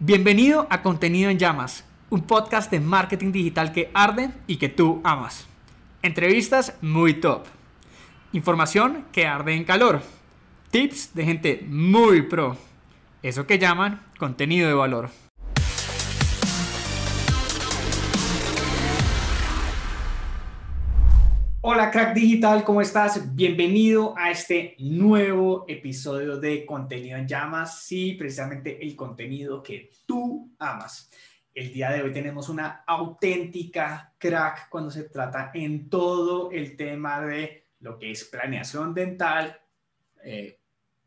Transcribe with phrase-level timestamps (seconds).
[0.00, 5.00] Bienvenido a Contenido en Llamas, un podcast de marketing digital que arde y que tú
[5.02, 5.48] amas.
[6.02, 7.46] Entrevistas muy top.
[8.32, 10.02] Información que arde en calor.
[10.70, 12.56] Tips de gente muy pro.
[13.24, 15.10] Eso que llaman contenido de valor.
[21.70, 23.36] Hola crack digital, ¿cómo estás?
[23.36, 27.82] Bienvenido a este nuevo episodio de Contenido en Llamas.
[27.82, 31.10] Sí, precisamente el contenido que tú amas.
[31.54, 37.20] El día de hoy tenemos una auténtica crack cuando se trata en todo el tema
[37.20, 39.60] de lo que es planeación dental,
[40.24, 40.58] eh,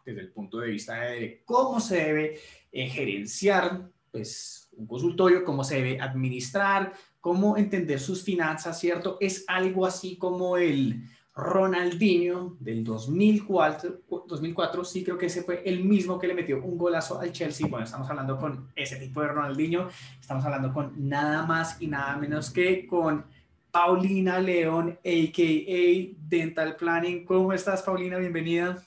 [0.05, 2.39] desde el punto de vista de cómo se debe
[2.71, 9.17] eh, gerenciar pues, un consultorio, cómo se debe administrar, cómo entender sus finanzas, ¿cierto?
[9.21, 11.03] Es algo así como el
[11.33, 16.77] Ronaldinho del 2004, 2004, sí creo que ese fue el mismo que le metió un
[16.77, 17.67] golazo al Chelsea.
[17.67, 19.87] Bueno, estamos hablando con ese tipo de Ronaldinho,
[20.19, 23.23] estamos hablando con nada más y nada menos que con
[23.71, 26.15] Paulina León, a.k.a.
[26.27, 27.25] Dental Planning.
[27.25, 28.17] ¿Cómo estás, Paulina?
[28.17, 28.77] Bienvenida.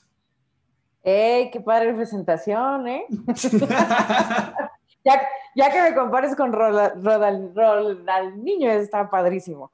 [1.01, 3.05] ¡Ey, qué padre presentación, eh!
[5.03, 5.21] ya,
[5.55, 7.55] ya, que me compares con Ronaldinho,
[8.71, 9.71] está padrísimo.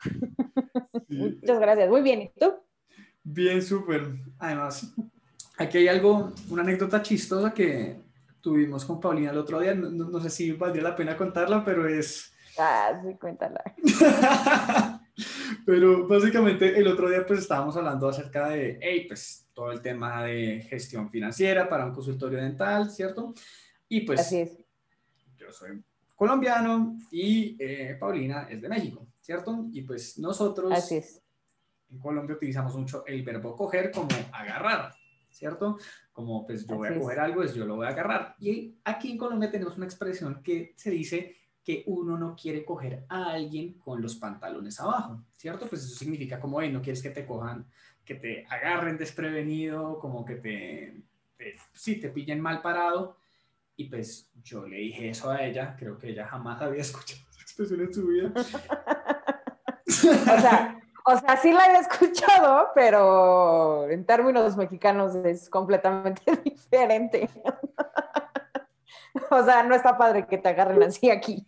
[1.10, 1.90] Muchas gracias.
[1.90, 2.54] Muy bien, ¿y tú?
[3.24, 4.08] Bien, súper.
[4.40, 4.94] Además,
[5.58, 7.98] aquí hay algo, una anécdota chistosa que
[8.42, 9.74] tuvimos con Paulina el otro día.
[9.76, 12.34] No, no sé si valdría la pena contarla, pero es...
[12.58, 13.64] Ah, sí, cuéntala.
[15.66, 20.24] Pero básicamente el otro día pues estábamos hablando acerca de, hey, pues todo el tema
[20.24, 23.34] de gestión financiera para un consultorio dental, ¿cierto?
[23.88, 24.61] Y pues Así es.
[25.52, 25.84] Yo soy
[26.16, 29.68] colombiano y eh, Paulina es de México, ¿cierto?
[29.72, 31.22] Y pues nosotros Así es.
[31.90, 34.94] en Colombia utilizamos mucho el verbo coger como agarrar,
[35.30, 35.78] ¿cierto?
[36.14, 37.04] Como pues yo voy Así a es.
[37.04, 38.36] coger algo, es yo lo voy a agarrar.
[38.40, 43.06] Y aquí en Colombia tenemos una expresión que se dice que uno no quiere coger
[43.10, 45.68] a alguien con los pantalones abajo, ¿cierto?
[45.68, 47.68] Pues eso significa como, hey, no quieres que te cojan,
[48.06, 51.04] que te agarren desprevenido, como que te,
[51.38, 53.18] te sí, te pillen mal parado.
[53.81, 57.42] Y pues yo le dije eso a ella, creo que ella jamás había escuchado esa
[57.42, 58.31] expresión en su vida.
[58.36, 58.44] O
[60.40, 67.28] sea, o sea, sí la he escuchado, pero en términos mexicanos es completamente diferente.
[69.31, 71.48] O sea, no está padre que te agarren así aquí.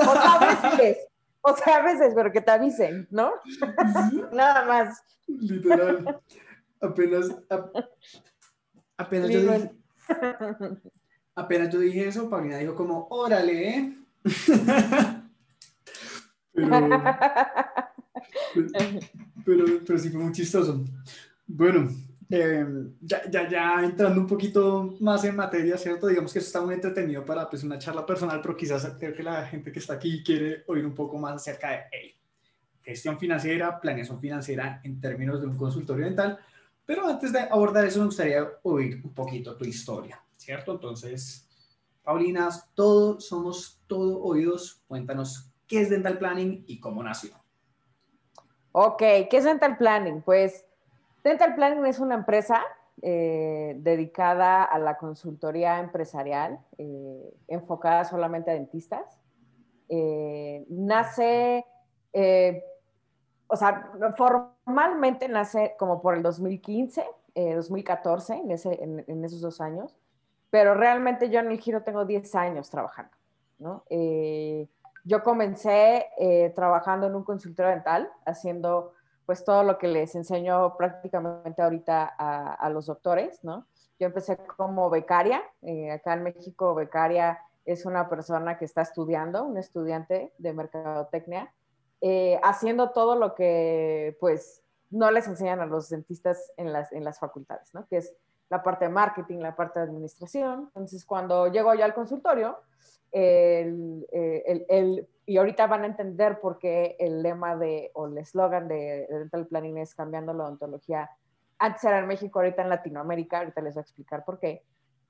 [0.00, 0.38] O sea, a
[0.72, 1.06] veces,
[1.42, 3.30] o sea, a veces, pero que te avisen, ¿no?
[4.32, 5.02] Nada más.
[5.26, 6.18] Literal.
[6.80, 7.70] Apenas, a-
[8.96, 9.70] apenas, yo dije,
[11.34, 13.98] apenas yo dije eso, Paulina dijo como, órale, ¿eh?
[16.54, 16.78] pero,
[19.44, 20.84] pero, pero sí fue muy chistoso.
[21.46, 21.88] Bueno,
[22.30, 22.66] eh,
[23.00, 26.06] ya, ya, ya entrando un poquito más en materia, ¿cierto?
[26.06, 29.22] Digamos que eso está muy entretenido para pues, una charla personal, pero quizás creo que
[29.22, 32.14] la gente que está aquí quiere oír un poco más acerca de hey,
[32.82, 36.38] gestión financiera, planeación financiera en términos de un consultorio dental.
[36.86, 40.72] Pero antes de abordar eso, me gustaría oír un poquito tu historia, ¿cierto?
[40.72, 41.48] Entonces,
[42.02, 44.82] Paulina, todos somos todo oídos.
[44.86, 47.34] Cuéntanos qué es dental planning y cómo nació.
[48.76, 50.22] Ok, ¿qué es Dental Planning?
[50.22, 50.66] Pues
[51.22, 52.60] Dental Planning es una empresa
[53.02, 59.20] eh, dedicada a la consultoría empresarial, eh, enfocada solamente a dentistas.
[59.88, 61.64] Eh, nace,
[62.12, 62.64] eh,
[63.46, 67.04] o sea, formalmente nace como por el 2015,
[67.36, 69.96] eh, 2014, en, ese, en, en, esos dos años,
[70.54, 73.10] pero realmente yo en el giro tengo 10 años trabajando,
[73.58, 73.82] ¿no?
[73.90, 74.68] Eh,
[75.02, 78.92] yo comencé eh, trabajando en un consultorio dental, haciendo
[79.26, 83.66] pues todo lo que les enseño prácticamente ahorita a, a los doctores, ¿no?
[83.98, 89.42] Yo empecé como becaria, eh, acá en México becaria es una persona que está estudiando,
[89.42, 91.52] un estudiante de mercadotecnia,
[92.00, 97.02] eh, haciendo todo lo que pues no les enseñan a los dentistas en las, en
[97.02, 97.88] las facultades, ¿no?
[97.88, 98.14] Que es
[98.50, 100.70] la parte de marketing, la parte de administración.
[100.74, 102.58] Entonces, cuando llego ya al consultorio,
[103.12, 108.18] el, el, el, y ahorita van a entender por qué el lema de, o el
[108.18, 111.10] eslogan de, de Dental Planning es cambiando la odontología.
[111.58, 114.64] Antes era en México, ahorita en Latinoamérica, ahorita les voy a explicar por qué.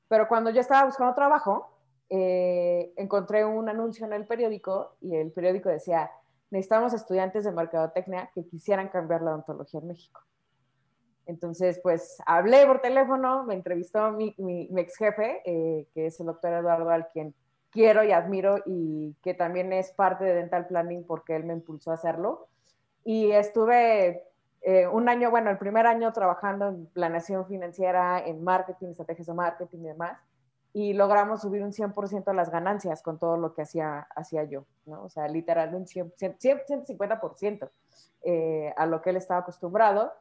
[0.08, 1.70] Pero cuando yo estaba buscando trabajo,
[2.10, 6.10] eh, encontré un anuncio en el periódico y el periódico decía,
[6.50, 10.20] necesitamos estudiantes de mercadotecnia que quisieran cambiar la odontología en México.
[11.26, 16.26] Entonces, pues hablé por teléfono, me entrevistó mi, mi, ex jefe, eh, que es el
[16.26, 17.34] doctor Eduardo, al quien
[17.70, 21.90] quiero y admiro y que también es parte de Dental Planning porque él me impulsó
[21.90, 22.46] a hacerlo.
[23.04, 24.22] Y estuve
[24.62, 29.34] eh, un año, bueno, el primer año trabajando en planeación financiera, en marketing, estrategias de
[29.34, 30.18] marketing y demás.
[30.76, 35.04] y logramos subir un 100% las ganancias con todo lo que hacía, hacía yo, ¿no?
[35.04, 37.70] O sea, literalmente un 100, 150%
[38.22, 40.12] eh, a lo que él estaba acostumbrado.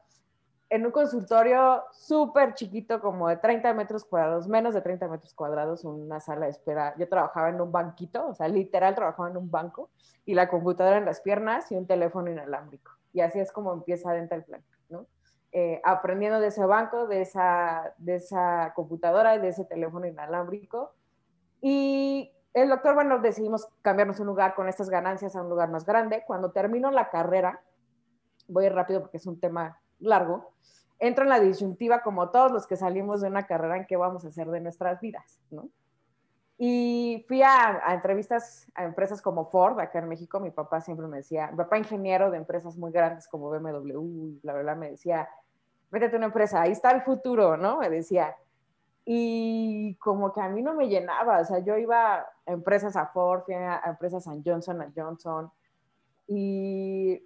[0.73, 5.83] En un consultorio súper chiquito, como de 30 metros cuadrados, menos de 30 metros cuadrados,
[5.83, 6.95] una sala de espera.
[6.97, 9.91] Yo trabajaba en un banquito, o sea, literal trabajaba en un banco,
[10.25, 12.91] y la computadora en las piernas y un teléfono inalámbrico.
[13.13, 15.05] Y así es como empieza dentro del plan, ¿no?
[15.51, 20.95] Eh, aprendiendo de ese banco, de esa, de esa computadora y de ese teléfono inalámbrico.
[21.61, 25.85] Y el doctor, bueno, decidimos cambiarnos un lugar con estas ganancias a un lugar más
[25.85, 26.23] grande.
[26.25, 27.61] Cuando termino la carrera,
[28.47, 30.53] voy rápido porque es un tema largo,
[31.00, 34.25] entro en la disyuntiva como todos los que salimos de una carrera en qué vamos
[34.25, 35.69] a hacer de nuestras vidas, ¿no?
[36.57, 41.07] Y fui a, a, entrevistas a empresas como Ford, acá en México, mi papá siempre
[41.07, 45.27] me decía, mi papá ingeniero de empresas muy grandes como BMW, bla, bla, me decía,
[45.94, 47.77] métete una empresa, ahí está el futuro, ¿no?
[47.77, 48.35] Me decía.
[49.05, 53.07] Y como que a mí no me llenaba, o sea, yo iba a empresas a
[53.07, 55.51] Ford, a empresas a Johnson, a Johnson,
[56.27, 57.21] y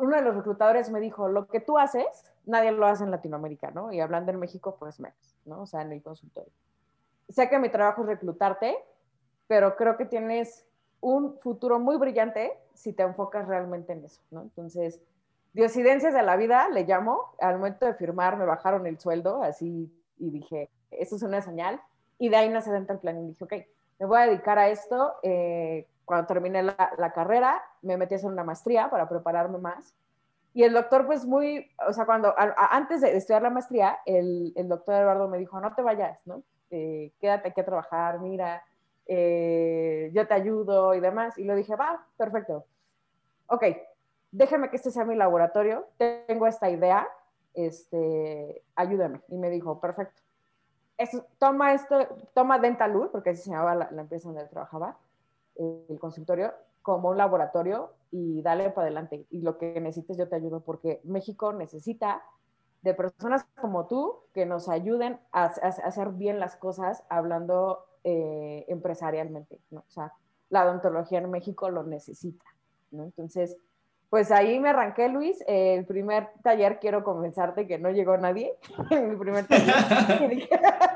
[0.00, 2.06] uno de los reclutadores me dijo, lo que tú haces,
[2.46, 3.92] nadie lo hace en Latinoamérica, ¿no?
[3.92, 5.62] Y hablando en México, pues menos, ¿no?
[5.62, 6.52] O sea, en el consultorio.
[7.28, 8.76] Sé que mi trabajo es reclutarte,
[9.46, 10.64] pero creo que tienes
[11.00, 14.42] un futuro muy brillante si te enfocas realmente en eso, ¿no?
[14.42, 15.00] Entonces,
[15.52, 17.34] diosidencias de la vida, le llamo.
[17.40, 21.80] Al momento de firmar me bajaron el sueldo, así, y dije, eso es una señal.
[22.18, 23.28] Y de ahí nace Dental Planning.
[23.28, 23.52] Dije, ok,
[23.98, 25.14] me voy a dedicar a esto.
[25.22, 29.94] Eh, cuando terminé la, la, carrera, me metí a hacer una maestría para prepararme más.
[30.54, 34.52] Y el doctor, pues muy, o sea, cuando, a, antes de estudiar la maestría, el,
[34.56, 36.42] el, doctor Eduardo me dijo, no te vayas, ¿no?
[36.70, 38.64] Eh, quédate aquí a trabajar, mira,
[39.06, 41.38] eh, yo te ayudo y demás.
[41.38, 42.64] Y lo dije, va, perfecto.
[43.46, 43.64] Ok,
[44.30, 47.06] déjeme que este sea mi laboratorio, tengo esta idea,
[47.54, 49.20] este, ayúdame.
[49.28, 50.22] Y me dijo, perfecto.
[51.38, 54.96] toma esto, toma Dentalur, porque así se llamaba la, empresa donde él trabajaba,
[55.58, 56.52] el consultorio,
[56.82, 59.26] como un laboratorio y dale para adelante.
[59.30, 62.22] Y lo que necesites yo te ayudo, porque México necesita
[62.82, 69.60] de personas como tú que nos ayuden a, hacer bien las cosas hablando eh, empresarialmente,
[69.70, 69.80] ¿no?
[69.80, 70.12] O sea,
[70.48, 72.44] la odontología en México lo necesita,
[72.90, 73.04] ¿no?
[73.04, 73.56] Entonces,
[74.10, 75.44] pues ahí me arranqué, Luis.
[75.46, 78.54] el primer taller, quiero convencerte que no llegó nadie.
[78.90, 80.48] el primer taller.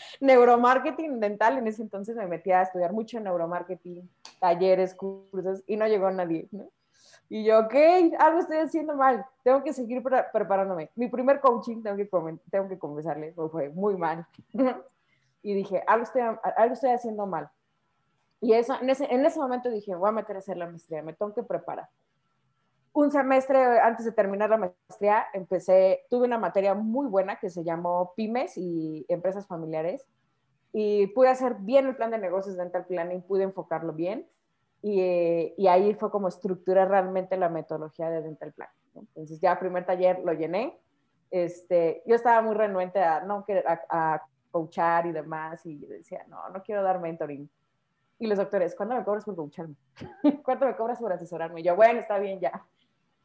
[0.20, 1.58] neuromarketing dental.
[1.58, 4.08] En ese entonces me metí a estudiar mucho neuromarketing,
[4.38, 6.48] talleres, cursos, y no llegó nadie.
[7.28, 7.74] Y yo, ok,
[8.18, 9.24] algo estoy haciendo mal.
[9.44, 10.90] Tengo que seguir preparándome.
[10.96, 12.08] Mi primer coaching, tengo que,
[12.50, 14.26] tengo que confesarle, fue muy mal.
[15.42, 16.22] y dije, algo estoy,
[16.56, 17.48] algo estoy haciendo mal.
[18.40, 21.02] Y eso, en, ese, en ese momento dije, voy a meter a hacer la maestría,
[21.02, 21.88] me tengo que preparar
[22.92, 27.62] un semestre antes de terminar la maestría, empecé, tuve una materia muy buena que se
[27.62, 30.04] llamó Pymes y Empresas Familiares
[30.72, 34.26] y pude hacer bien el plan de negocios de Dental Planning, pude enfocarlo bien
[34.82, 38.80] y, y ahí fue como estructurar realmente la metodología de Dental Planning.
[38.94, 40.78] Entonces ya primer taller lo llené.
[41.30, 46.48] Este, yo estaba muy renuente a, no, a, a coachar y demás y decía, no,
[46.48, 47.48] no quiero dar mentoring.
[48.18, 49.76] Y los doctores, ¿cuánto me cobras por coacharme?
[50.44, 51.60] ¿Cuánto me cobras por asesorarme?
[51.60, 52.66] Y yo, bueno, está bien, ya.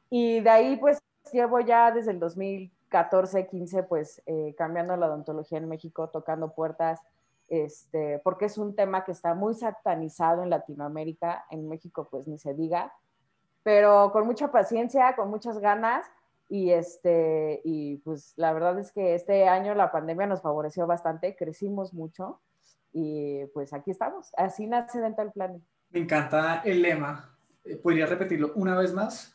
[0.09, 0.99] Y de ahí pues
[1.31, 6.99] llevo ya desde el 2014, 15 pues eh, cambiando la odontología en México, tocando puertas,
[7.47, 12.37] este, porque es un tema que está muy satanizado en Latinoamérica, en México pues ni
[12.37, 12.93] se diga,
[13.63, 16.05] pero con mucha paciencia, con muchas ganas
[16.47, 21.35] y este y pues la verdad es que este año la pandemia nos favoreció bastante,
[21.35, 22.39] crecimos mucho
[22.93, 25.65] y pues aquí estamos, así nace Dental Planning.
[25.89, 27.31] Me encanta el lema.
[27.81, 29.34] ¿Podría repetirlo una vez más?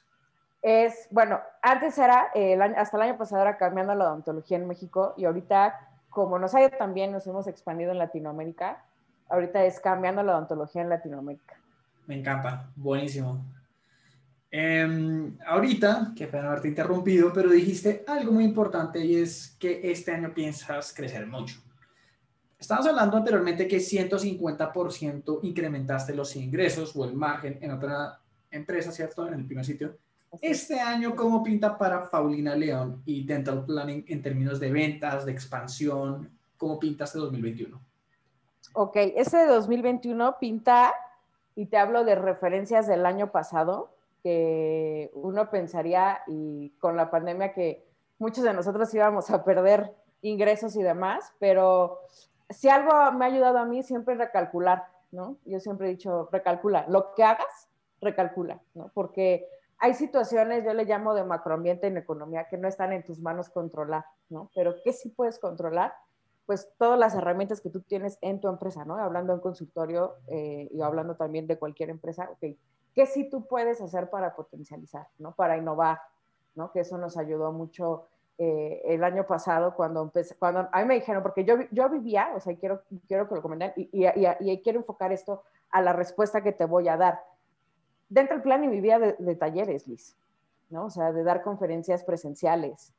[0.63, 2.31] Es, bueno, antes era,
[2.77, 6.61] hasta el año pasado era cambiando la odontología en México y ahorita, como nos ha
[6.61, 8.85] ido también, nos hemos expandido en Latinoamérica,
[9.29, 11.57] ahorita es cambiando la odontología en Latinoamérica.
[12.07, 13.43] Me encanta, buenísimo.
[14.51, 20.13] Em, ahorita, que pena haberte interrumpido, pero dijiste algo muy importante y es que este
[20.13, 21.63] año piensas crecer mucho.
[22.59, 29.27] Estábamos hablando anteriormente que 150% incrementaste los ingresos o el margen en otra empresa, ¿cierto?
[29.27, 29.97] En el primer sitio.
[30.41, 35.33] Este año, ¿cómo pinta para Paulina León y Dental Planning en términos de ventas, de
[35.33, 36.31] expansión?
[36.57, 37.81] ¿Cómo pinta este 2021?
[38.75, 40.95] Ok, este 2021 pinta,
[41.57, 43.91] y te hablo de referencias del año pasado,
[44.23, 47.85] que uno pensaría, y con la pandemia, que
[48.21, 52.03] muchos de nosotros íbamos a perder ingresos y demás, pero
[52.49, 55.39] si algo me ha ayudado a mí siempre es recalcular, ¿no?
[55.45, 57.69] Yo siempre he dicho, recalcula, lo que hagas,
[58.01, 58.93] recalcula, ¿no?
[58.95, 59.49] Porque
[59.81, 63.49] hay situaciones, yo le llamo de macroambiente en economía, que no están en tus manos
[63.49, 64.51] controlar, ¿no?
[64.55, 65.93] Pero ¿qué sí puedes controlar?
[66.51, 68.97] pues todas las herramientas que tú tienes en tu empresa, ¿no?
[68.97, 72.57] Hablando en consultorio eh, y hablando también de cualquier empresa, ok,
[72.93, 75.31] ¿qué sí tú puedes hacer para potencializar, ¿no?
[75.31, 76.01] Para innovar,
[76.57, 76.73] ¿no?
[76.73, 80.95] Que eso nos ayudó mucho eh, el año pasado cuando empecé, cuando a mí me
[80.95, 84.61] dijeron, porque yo, yo vivía, o sea, quiero, quiero que lo comenten, y, y, y,
[84.61, 87.21] quiero enfocar esto a la respuesta que te voy a dar.
[88.11, 90.15] Dentro del plan y vivía de, de talleres, Liz,
[90.69, 90.87] ¿no?
[90.87, 92.93] O sea, de dar conferencias presenciales,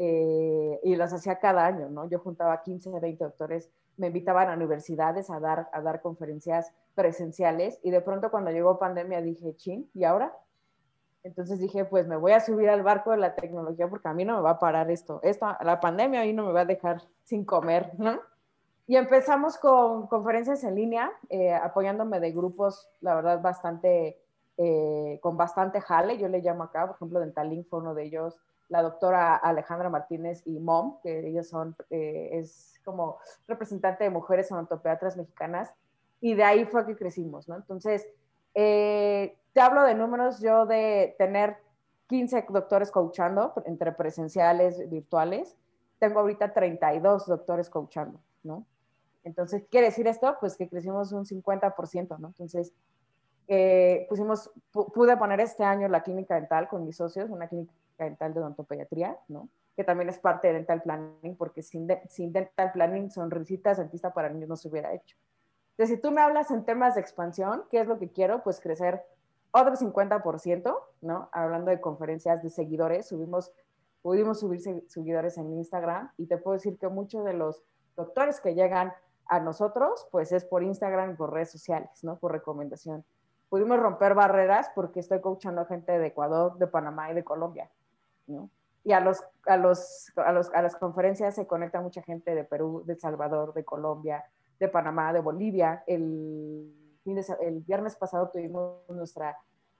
[0.00, 2.08] eh, y las hacía cada año, ¿no?
[2.08, 7.80] Yo juntaba 15, 20 doctores, me invitaban a universidades a dar, a dar conferencias presenciales
[7.82, 10.32] y de pronto cuando llegó pandemia dije, chin, ¿y ahora?
[11.24, 14.24] Entonces dije, pues me voy a subir al barco de la tecnología porque a mí
[14.24, 15.18] no me va a parar esto.
[15.24, 18.20] esto la pandemia a mí no me va a dejar sin comer, ¿no?
[18.86, 24.16] Y empezamos con conferencias en línea, eh, apoyándome de grupos, la verdad, bastante,
[24.60, 26.18] eh, con bastante jale.
[26.18, 28.36] Yo le llamo acá, por ejemplo, Dentalink fue uno de ellos,
[28.68, 34.50] la doctora Alejandra Martínez y MOM, que ellos son, eh, es como representante de mujeres
[34.50, 35.72] odontopediatras mexicanas,
[36.20, 37.54] y de ahí fue que crecimos, ¿no?
[37.54, 38.06] Entonces,
[38.54, 41.58] eh, te hablo de números yo de tener
[42.08, 45.56] 15 doctores coachando entre presenciales, virtuales,
[46.00, 48.66] tengo ahorita 32 doctores coachando, ¿no?
[49.24, 50.36] Entonces, ¿qué quiere decir esto?
[50.40, 52.28] Pues que crecimos un 50%, ¿no?
[52.28, 52.72] Entonces,
[53.50, 58.34] eh, pusimos, pude poner este año la clínica dental con mis socios, una clínica dental
[58.34, 59.48] de odontopediatría, ¿no?
[59.74, 64.28] Que también es parte de dental planning, porque sin, sin dental planning, sonrisita dentista para
[64.28, 65.16] niños no se hubiera hecho.
[65.70, 68.42] Entonces, si tú me hablas en temas de expansión, ¿qué es lo que quiero?
[68.42, 69.02] Pues crecer
[69.50, 71.30] otro 50%, ¿no?
[71.32, 73.50] Hablando de conferencias de seguidores, subimos,
[74.02, 77.64] pudimos subir seguidores en Instagram y te puedo decir que muchos de los
[77.96, 78.92] doctores que llegan
[79.26, 82.18] a nosotros, pues es por Instagram y por redes sociales, ¿no?
[82.18, 83.04] Por recomendación.
[83.48, 87.70] Pudimos romper barreras porque estoy coachando a gente de Ecuador, de Panamá y de Colombia.
[88.84, 92.44] Y a, los, a, los, a, los, a las conferencias se conecta mucha gente de
[92.44, 94.24] Perú, de El Salvador, de Colombia,
[94.58, 95.82] de Panamá, de Bolivia.
[95.86, 96.74] El,
[97.40, 99.36] el viernes pasado tuvimos nuestra,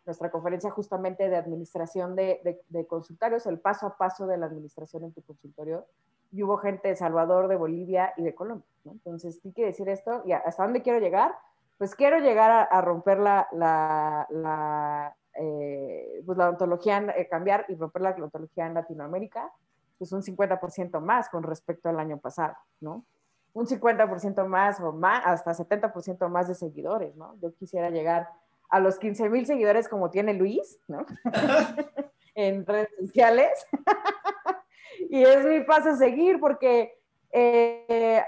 [0.07, 5.05] nuestra conferencia justamente de administración de, de, consultorios, el paso a paso de la administración
[5.05, 5.87] en tu consultorio.
[6.31, 8.67] Y hubo gente de Salvador, de Bolivia y de Colombia.
[8.85, 10.23] Entonces, ¿qué quiere decir esto?
[10.25, 11.35] ¿Y hasta dónde quiero llegar?
[11.79, 17.65] Pues quiero llegar a, a romper la, la, la, eh, pues la ontología, eh, cambiar
[17.69, 19.53] y romper la ontología en Latinoamérica,
[19.97, 23.05] pues un 50% más con respecto al año pasado, ¿no?
[23.53, 27.37] Un 50% más o más, hasta 70% más de seguidores, ¿no?
[27.41, 28.29] Yo quisiera llegar
[28.69, 31.07] a los 15 mil seguidores como tiene Luis, ¿no?
[32.35, 33.67] en redes sociales.
[35.11, 36.99] y es mi paso a seguir porque
[37.31, 38.25] eh,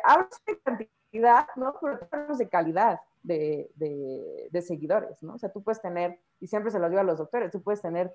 [0.47, 1.75] de cantidad, ¿no?
[1.81, 5.35] Pero hablamos de calidad de, de, seguidores, ¿no?
[5.35, 7.83] O sea, tú puedes tener, y siempre se lo digo a los doctores, tú puedes
[7.83, 8.15] tener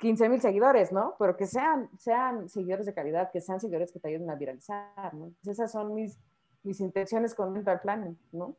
[0.00, 1.14] 15 mil seguidores, ¿no?
[1.18, 5.14] Pero que sean, sean seguidores de calidad, que sean seguidores que te ayuden a viralizar,
[5.14, 5.32] ¿no?
[5.46, 6.18] esas son mis,
[6.62, 8.56] mis intenciones con Mental Planning, ¿no?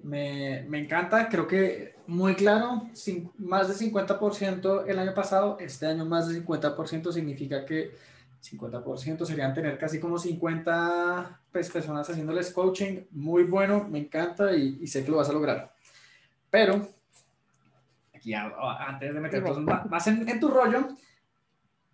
[0.00, 5.86] Me, me, encanta, creo que muy claro, sin, más de 50% el año pasado, este
[5.86, 7.92] año más de 50% significa que
[8.50, 13.02] 50% serían tener casi como 50 pues, personas haciéndoles coaching.
[13.12, 15.72] Muy bueno, me encanta y, sé que lo vas a lograr.
[16.50, 16.88] Pero,
[18.14, 20.88] aquí antes de meternos más, en, tu rollo,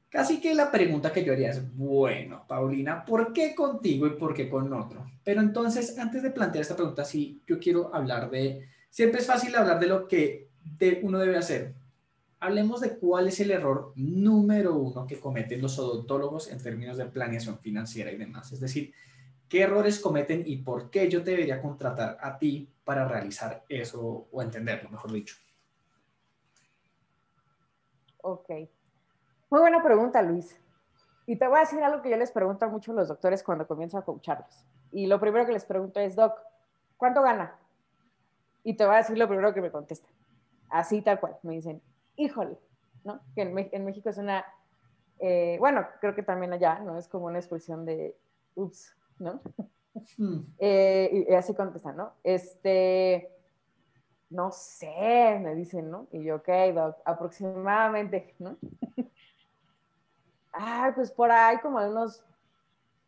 [0.09, 4.35] casi que la pregunta que yo haría es, bueno, Paulina, ¿por qué contigo y por
[4.35, 5.11] qué con otro?
[5.25, 9.55] Pero entonces, antes de plantear esta pregunta, sí, yo quiero hablar de, siempre es fácil
[9.57, 10.49] hablar de lo que
[11.03, 11.75] uno debe hacer,
[12.43, 17.05] hablemos de cuál es el error número uno que cometen los odontólogos en términos de
[17.07, 18.51] planeación financiera y demás.
[18.51, 18.93] Es decir,
[19.49, 24.27] qué errores cometen y por qué yo te debería contratar a ti para realizar eso
[24.33, 25.37] o entenderlo, mejor dicho.
[28.23, 28.49] Ok.
[29.49, 30.59] Muy buena pregunta, Luis.
[31.27, 33.69] Y te voy a decir algo que yo les pregunto a muchos los doctores cuando
[33.69, 34.67] comienzo a coacharlos.
[34.91, 36.41] Y lo primero que les pregunto es, Doc,
[36.97, 37.57] ¿cuánto gana?
[38.65, 40.11] Y te voy a decir lo primero que me contestan.
[40.71, 41.39] Así tal cual.
[41.43, 41.81] Me dicen,
[42.17, 42.59] híjole,
[43.05, 43.21] ¿no?
[43.35, 44.45] Que en, México es una,
[45.19, 46.99] eh, bueno, creo que también allá, ¿no?
[46.99, 48.17] Es como una expresión de,
[48.55, 49.41] ups, ¿no?
[50.19, 50.41] Hmm.
[50.59, 52.15] Eh, y, así contestan, ¿no?
[52.25, 53.31] Este,
[54.31, 56.07] no sé, me dicen, ¿no?
[56.13, 58.57] Y yo, ok, doc, aproximadamente, ¿no?
[60.55, 62.25] ah, pues por ahí como unos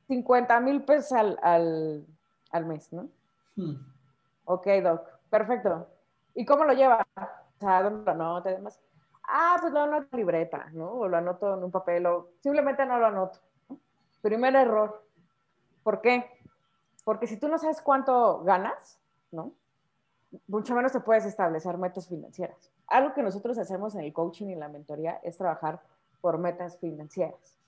[0.09, 2.07] 50 mil pesos al,
[2.51, 3.09] al, mes, ¿no?
[3.57, 3.77] Hmm.
[4.45, 5.89] Ok, doc, perfecto.
[6.35, 7.07] ¿Y cómo lo lleva?
[7.17, 8.79] O sea, ¿dónde lo anota y demás?
[9.29, 10.91] Ah, pues lo anoto en libreta, ¿no?
[10.93, 13.39] O lo anoto en un papel, o simplemente no lo anoto.
[14.23, 15.05] Primer error.
[15.83, 16.31] ¿Por qué?
[17.05, 18.99] Porque si tú no sabes cuánto ganas,
[19.31, 19.53] ¿no?
[20.49, 22.71] Mucho menos te puedes establecer metas financieras.
[22.87, 25.81] Algo que nosotros hacemos en el coaching y la mentoría es trabajar
[26.21, 27.59] por metas financieras.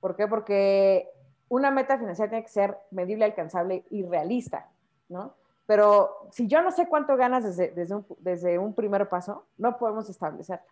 [0.00, 0.26] ¿Por qué?
[0.26, 1.10] Porque
[1.48, 4.68] una meta financiera tiene que ser medible, alcanzable y realista,
[5.08, 5.34] ¿no?
[5.66, 9.78] Pero si yo no sé cuánto ganas desde, desde, un, desde un primer paso, no
[9.78, 10.64] podemos establecerla.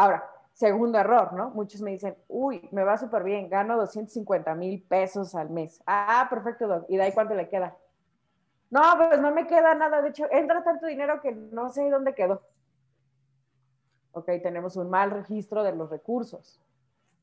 [0.00, 1.50] Ahora, segundo error, ¿no?
[1.50, 5.82] Muchos me dicen, uy, me va súper bien, gano 250 mil pesos al mes.
[5.84, 6.86] Ah, perfecto, Doc.
[6.88, 7.76] ¿Y de ahí cuánto le queda?
[8.70, 10.00] No, pues no me queda nada.
[10.00, 12.40] De hecho, entra tanto dinero que no sé dónde quedó.
[14.12, 16.62] Ok, tenemos un mal registro de los recursos,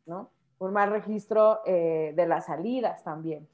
[0.05, 0.29] ¿no?
[0.59, 3.49] Un mal registro eh, de las salidas también.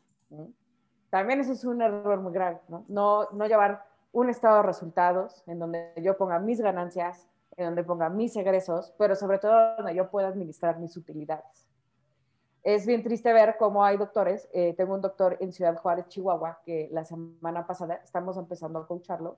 [1.09, 2.83] También eso es un error muy grave, ¿no?
[2.89, 3.29] ¿no?
[3.31, 8.35] No llevar un estado de resultados en donde yo ponga mis ganancias, donde ponga mis
[8.35, 11.67] egresos, pero sobre todo donde yo pueda administrar mis utilidades.
[12.63, 16.61] Es bien triste ver cómo hay doctores, eh, tengo un doctor en Ciudad Juárez, Chihuahua,
[16.65, 19.37] que la semana pasada estamos empezando a coacharlo,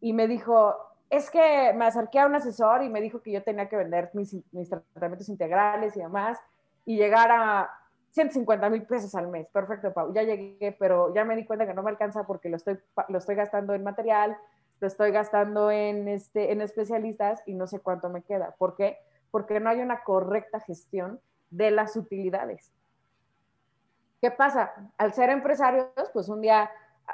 [0.00, 0.76] y me dijo,
[1.08, 4.10] es que me acerqué a un asesor y me dijo que yo tenía que vender
[4.12, 4.34] mis,
[4.68, 6.38] tratamientos integrales y demás,
[6.84, 7.70] y llegar a
[8.10, 9.46] 150 mil pesos al mes.
[9.48, 10.12] Perfecto, Pau.
[10.12, 13.72] Ya llegué, pero ya me di cuenta que no me alcanza porque lo estoy gastando
[13.72, 14.36] en material,
[14.82, 18.56] lo estoy gastando en, este, en especialistas y no sé cuánto me queda.
[18.58, 18.98] ¿Por qué?
[19.30, 21.20] Porque no hay una correcta gestión
[21.50, 22.72] de las utilidades.
[24.20, 24.72] ¿Qué pasa?
[24.98, 26.68] Al ser empresarios, pues un día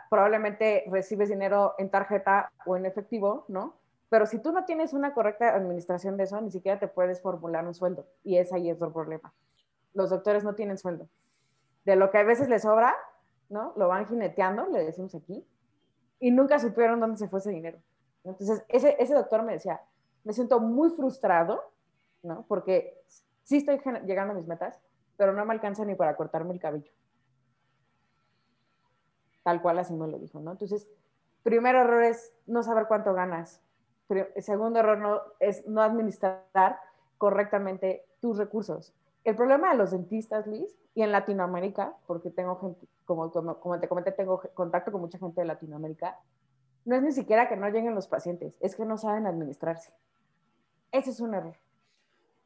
[0.08, 3.75] probablemente recibes dinero en tarjeta o en efectivo, ¿no?
[4.08, 7.66] Pero si tú no tienes una correcta administración de eso, ni siquiera te puedes formular
[7.66, 8.06] un sueldo.
[8.25, 9.34] Y es ahí es el problema.
[9.92, 11.06] Los doctores no tienen sueldo.
[11.84, 12.96] De lo que a veces les sobra,
[13.50, 13.75] ¿no?
[13.76, 15.46] Lo van jineteando, le decimos aquí,
[16.20, 17.78] y nunca supieron dónde se fue ese dinero.
[18.25, 19.80] Entonces, ese, ese doctor me decía,
[20.25, 21.62] me siento muy frustrado,
[22.22, 22.44] ¿no?
[22.48, 23.00] Porque
[23.44, 24.78] sí estoy llegando a mis metas,
[25.16, 26.92] pero no me alcanza ni para cortarme el cabello.
[29.42, 30.52] Tal cual así me lo dijo, ¿no?
[30.52, 30.87] Entonces,
[31.42, 33.62] primer error es no saber cuánto ganas.
[34.38, 36.78] segundo error no, es no administrar
[37.16, 38.94] correctamente tus recursos.
[39.28, 43.87] El problema de los dentistas, Liz, y en Latinoamérica, porque tengo gente, como, como, te
[43.87, 46.16] comenté, tengo contacto con mucha gente de Latinoamérica,
[46.87, 49.92] no es ni siquiera que no lleguen los pacientes, es que no saben administrarse.
[50.90, 51.54] Ese es un error.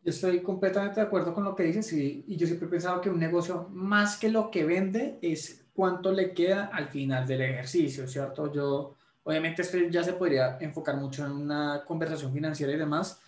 [0.03, 3.01] Yo estoy completamente de acuerdo con lo que dices y, y, yo siempre he pensado
[3.01, 7.43] que un negocio, más que lo que vende, es cuánto le queda al final del
[7.43, 8.53] ejercicio, ¿cierto?
[8.53, 13.22] Yo, obviamente, esto ya se podría enfocar mucho en una conversación financiera y demás,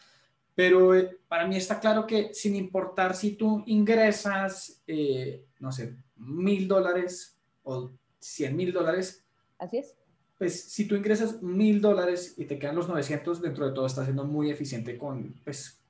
[0.55, 5.97] pero eh, para mí está claro que sin importar si tú ingresas, eh, no sé,
[6.17, 9.25] mil dólares o cien mil dólares.
[9.59, 9.97] Así es.
[10.39, 14.05] Pues si tú ingresas mil dólares y te quedan los 900, dentro de todo estás
[14.05, 15.81] siendo muy eficiente con, pues,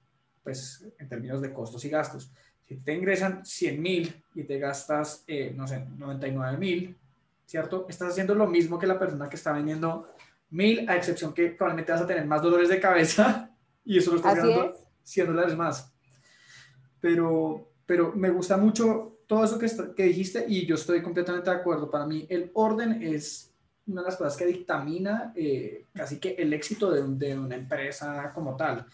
[0.43, 2.31] pues en términos de costos y gastos.
[2.63, 6.97] Si te ingresan 100 mil y te gastas, eh, no sé, 99 mil,
[7.45, 7.87] ¿cierto?
[7.89, 10.09] Estás haciendo lo mismo que la persona que está vendiendo
[10.51, 13.54] mil, a excepción que probablemente vas a tener más dolores de cabeza
[13.85, 15.93] y eso lo está ganando 100 dólares más.
[17.01, 21.57] Pero, pero me gusta mucho todo eso que, que dijiste y yo estoy completamente de
[21.57, 21.91] acuerdo.
[21.91, 23.53] Para mí el orden es
[23.87, 28.33] una de las cosas que dictamina eh, casi que el éxito de, de, una empresa
[28.35, 28.87] como tal.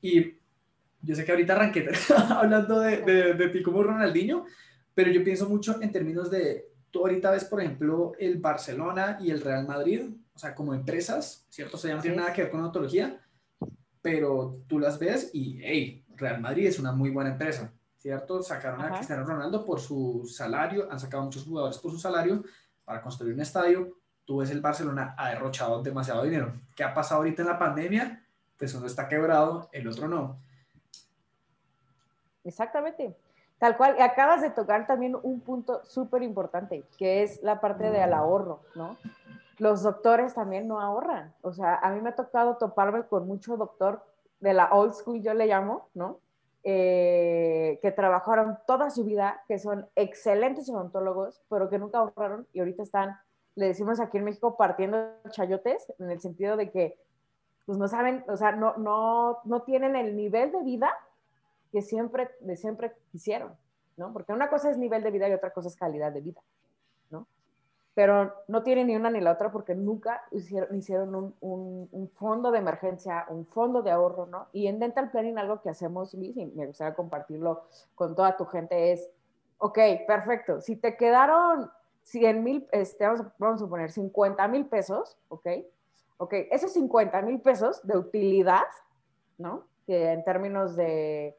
[0.00, 0.34] Y
[1.02, 1.88] yo sé que ahorita arranqué
[2.28, 4.44] hablando de, de, de, ti como Ronaldinho,
[4.94, 9.30] pero yo pienso mucho en términos de, tú ahorita ves, por ejemplo, el Barcelona y
[9.30, 10.02] el Real Madrid,
[10.34, 11.76] o sea, como empresas, ¿cierto?
[11.76, 13.20] O sea, ya no tiene nada que ver con ontología,
[14.06, 18.40] pero tú las ves y, hey, Real Madrid es una muy buena empresa, ¿cierto?
[18.40, 22.44] Sacaron a Cristiano Ronaldo por su salario, han sacado muchos jugadores por su salario
[22.84, 23.98] para construir un estadio.
[24.24, 26.52] Tú ves el Barcelona ha derrochado demasiado dinero.
[26.76, 28.24] ¿Qué ha pasado ahorita en la pandemia?
[28.56, 30.38] Pues uno está quebrado, el otro no.
[32.44, 33.16] Exactamente.
[33.58, 38.12] Tal cual, acabas de tocar también un punto súper importante, que es la parte del
[38.12, 38.96] ahorro, ¿no?
[39.58, 41.34] Los doctores también no ahorran.
[41.42, 44.02] O sea, a mí me ha tocado toparme con mucho doctor
[44.40, 46.20] de la old school, yo le llamo, ¿no?
[46.62, 52.58] Eh, que trabajaron toda su vida, que son excelentes odontólogos, pero que nunca ahorraron y
[52.58, 53.16] ahorita están,
[53.54, 54.98] le decimos aquí en México, partiendo
[55.30, 56.98] chayotes, en el sentido de que
[57.66, 60.92] pues no saben, o sea, no, no, no tienen el nivel de vida
[61.72, 63.56] que siempre, de siempre quisieron,
[63.96, 64.12] ¿no?
[64.12, 66.42] Porque una cosa es nivel de vida y otra cosa es calidad de vida
[67.96, 72.50] pero no tienen ni una ni la otra porque nunca hicieron, hicieron un, un, fondo
[72.50, 74.48] de emergencia, un fondo de ahorro, ¿no?
[74.52, 77.62] Y en Dental Planning algo que hacemos, y me gustaría compartirlo
[77.94, 79.08] con toda tu gente, es,
[79.56, 81.70] ok, perfecto, si te quedaron
[82.02, 85.48] 100 mil, este, vamos, a, vamos a poner 50 mil pesos, ok,
[86.18, 88.66] ok, esos 50 mil pesos de utilidad,
[89.38, 89.64] ¿no?
[89.86, 91.34] Que en términos de,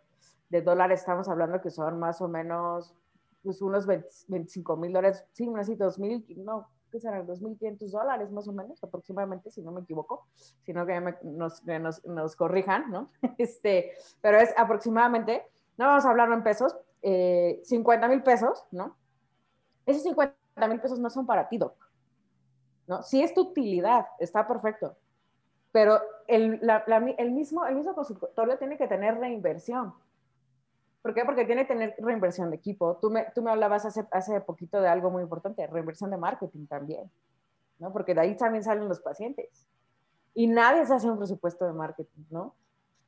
[0.50, 2.96] de dólares estamos hablando que son más o menos
[3.44, 7.28] pues unos 25 mil dólares, sí, unos 2 mil, no, ¿qué serán?
[7.28, 10.28] 2.500 dólares más o menos, aproximadamente, si no me equivoco,
[10.64, 13.12] sino que nos, nos, nos, corrijan, ¿no?
[13.38, 15.44] Este, pero es aproximadamente,
[15.78, 18.96] no vamos a hablarlo en pesos, eh, 50 mil pesos, ¿no?
[19.88, 20.36] esos 50
[20.68, 21.76] mil pesos no son para ti, Doc.
[22.88, 23.02] ¿no?
[23.02, 24.96] Si es tu utilidad, está perfecto.
[25.72, 26.60] Pero el,
[27.18, 29.94] el, mismo, el mismo consultorio tiene que tener reinversión.
[31.08, 31.24] ¿Por qué?
[31.24, 32.98] Porque tiene que tener reinversión de equipo.
[32.98, 36.68] Tú me, tú me hablabas hace, hace poquito de algo muy importante, reinversión de marketing
[36.68, 37.10] también,
[37.80, 37.94] ¿no?
[37.94, 39.66] Porque de ahí también salen los pacientes.
[40.34, 42.56] Y nadie se hace un presupuesto de marketing, ¿no?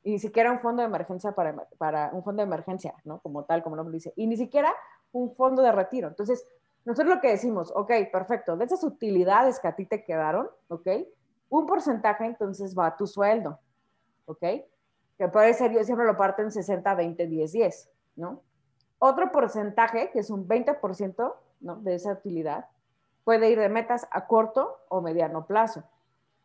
[0.01, 3.19] Y ni siquiera un fondo de emergencia para, para un fondo de emergencia, ¿no?
[3.19, 4.13] Como tal, como lo dice.
[4.15, 4.73] Y ni siquiera
[5.11, 6.07] un fondo de retiro.
[6.07, 6.47] Entonces,
[6.85, 10.87] nosotros lo que decimos, ok, perfecto, de esas utilidades que a ti te quedaron, ok,
[11.49, 13.59] un porcentaje entonces va a tu sueldo,
[14.25, 14.45] ok,
[15.19, 18.41] que puede ser, yo siempre lo parto en 60, 20, 10, 10, ¿no?
[18.99, 21.75] Otro porcentaje, que es un 20%, ¿no?
[21.75, 22.67] De esa utilidad,
[23.25, 25.83] puede ir de metas a corto o mediano plazo,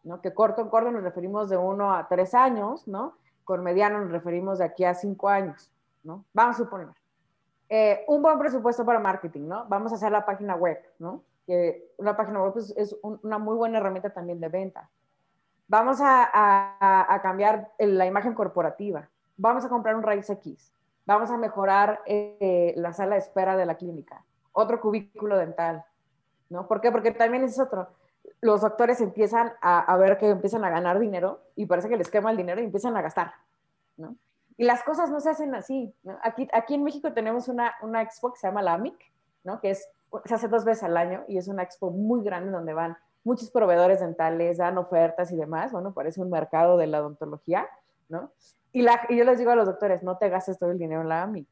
[0.02, 0.20] ¿no?
[0.20, 3.16] Que corto en corto nos referimos de 1 a 3 años, ¿no?
[3.44, 6.24] Con mediano nos referimos de aquí a 5 años, ¿no?
[6.32, 6.88] Vamos a suponer.
[7.68, 9.66] Eh, un buen presupuesto para marketing, ¿no?
[9.68, 11.22] Vamos a hacer la página web, ¿no?
[11.46, 14.90] Que una página web es, una muy buena herramienta también de venta.
[15.66, 19.09] Vamos a, cambiar la imagen corporativa.
[19.37, 20.72] Vamos a comprar un raíz X.
[21.07, 24.24] Vamos a mejorar eh, la sala de espera de la clínica.
[24.53, 25.85] Otro cubículo dental,
[26.48, 26.68] ¿no?
[26.68, 26.92] ¿Por qué?
[26.92, 27.88] Porque también es otro.
[28.40, 32.31] Los doctores empiezan a, ver que empiezan a ganar dinero y parece que les quema
[32.31, 33.33] el dinero y empiezan a gastar,
[33.96, 34.16] ¿no?
[34.57, 35.92] Y las cosas no se hacen así.
[36.22, 38.96] Aquí, aquí en México tenemos una, una expo que se llama la AMIC,
[39.44, 39.61] ¿no?
[39.61, 39.88] que es,
[40.24, 43.50] se hace dos veces al año y es una expo muy grande donde van muchos
[43.50, 45.72] proveedores dentales, dan ofertas y demás.
[45.72, 47.68] Bueno, parece un mercado de la odontología,
[48.08, 48.30] ¿no?
[48.72, 51.00] Y, la, y yo les digo a los doctores, no te gastes todo el dinero
[51.00, 51.48] en la AMIC.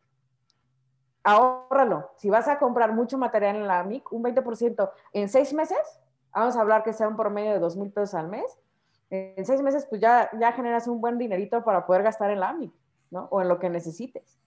[1.25, 2.11] Ahórralo.
[2.17, 5.79] Si vas a comprar mucho material en la AMIC, un 20% en seis meses,
[6.33, 8.59] vamos a hablar que sea un promedio de dos mil pesos al mes,
[9.11, 12.49] en seis meses pues ya, ya generas un buen dinerito para poder gastar en la
[12.49, 12.73] AMIC.
[13.13, 13.29] ¿no?
[13.31, 14.41] O en lo que necesites.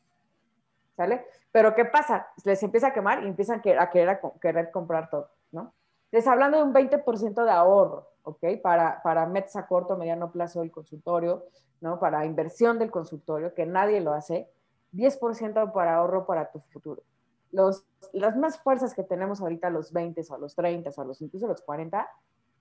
[0.97, 1.25] ¿Sale?
[1.51, 2.27] Pero ¿qué pasa?
[2.43, 5.73] Les empieza a quemar y empiezan a querer, a querer comprar todo, ¿no?
[6.15, 8.61] Les hablando de un 20% de ahorro, ¿ok?
[8.63, 11.43] Para, para metas a corto, mediano plazo del consultorio,
[11.81, 11.99] ¿no?
[11.99, 14.49] Para inversión del consultorio, que nadie lo hace.
[14.93, 17.03] 10% para ahorro para tu futuro.
[17.51, 21.01] Los, las más fuerzas que tenemos ahorita a los 20 o a los 30 o
[21.01, 22.09] a los incluso a los 40,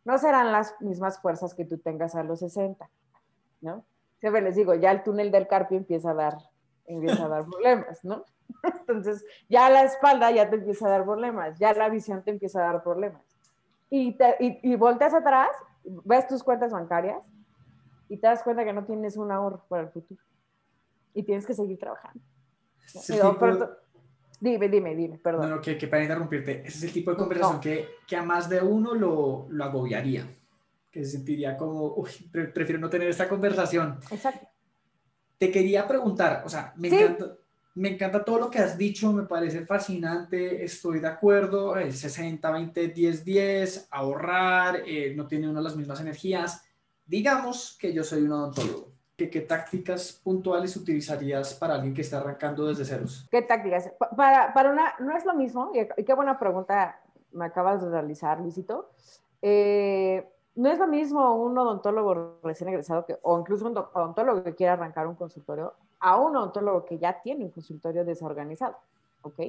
[0.04, 2.90] no serán las mismas fuerzas que tú tengas a los 60,
[3.60, 3.84] ¿no?
[4.18, 6.38] siempre les digo, ya el túnel del carpio empieza a dar,
[6.86, 8.24] empieza a dar problemas, ¿no?
[8.80, 12.60] Entonces, ya la espalda ya te empieza a dar problemas, ya la visión te empieza
[12.60, 13.33] a dar problemas.
[13.96, 15.50] Y, te, y, volteas atrás,
[15.84, 17.22] ves tus cuentas bancarias
[18.08, 20.20] y te das cuenta que no tienes un ahorro para el futuro.
[21.14, 22.20] Y tienes que seguir trabajando.
[24.40, 25.48] dime, dime, dime, perdón.
[25.48, 28.48] No, no, que, para interrumpirte, ese es el tipo de conversación que, que, a más
[28.48, 30.26] de uno lo, lo agobiaría
[30.90, 32.10] que se sentiría como, uy,
[32.52, 34.00] prefiero no tener esta conversación.
[34.10, 34.48] Exacto.
[35.38, 37.36] Te quería preguntar, o sea, me, encanta,
[37.74, 42.48] me encanta todo lo que has dicho, me parece fascinante, estoy de acuerdo, el 60,
[42.50, 46.64] 20, 10, 10, ahorrar, eh, no tiene de las mismas energías.
[47.04, 48.92] Digamos que yo soy un odontólogo.
[49.16, 53.28] ¿Qué, ¿Qué, tácticas puntuales utilizarías para alguien que está arrancando desde ceros?
[53.30, 53.92] ¿Qué tácticas?
[54.16, 57.00] Para, para una, no es lo mismo, y qué buena pregunta
[57.32, 58.90] me acabas de realizar, Luisito.
[59.42, 64.54] Eh, no es lo mismo un odontólogo recién egresado que, o incluso un odontólogo que
[64.54, 68.76] quiere arrancar un consultorio a un odontólogo que ya tiene un consultorio desorganizado,
[69.22, 69.40] ¿ok?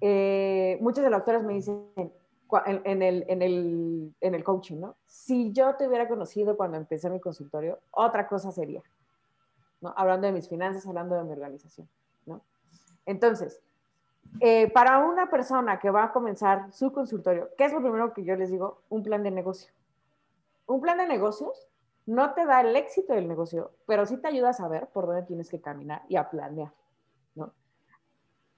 [0.00, 4.96] Eh, muchos de los doctores me dicen en, el, en, el, en el coaching, ¿no?
[5.06, 8.82] Si yo te hubiera conocido cuando empecé mi consultorio, otra cosa sería,
[9.80, 9.92] ¿no?
[9.96, 11.88] Hablando de mis finanzas, hablando de mi organización,
[12.26, 12.40] ¿no?
[13.04, 13.60] Entonces,
[14.40, 18.24] eh, para una persona que va a comenzar su consultorio, ¿qué es lo primero que
[18.24, 18.82] yo les digo?
[18.88, 19.70] Un plan de negocio
[20.66, 21.68] un plan de negocios
[22.06, 25.24] no te da el éxito del negocio, pero sí te ayuda a saber por dónde
[25.24, 26.72] tienes que caminar y a planear,
[27.34, 27.52] ¿no?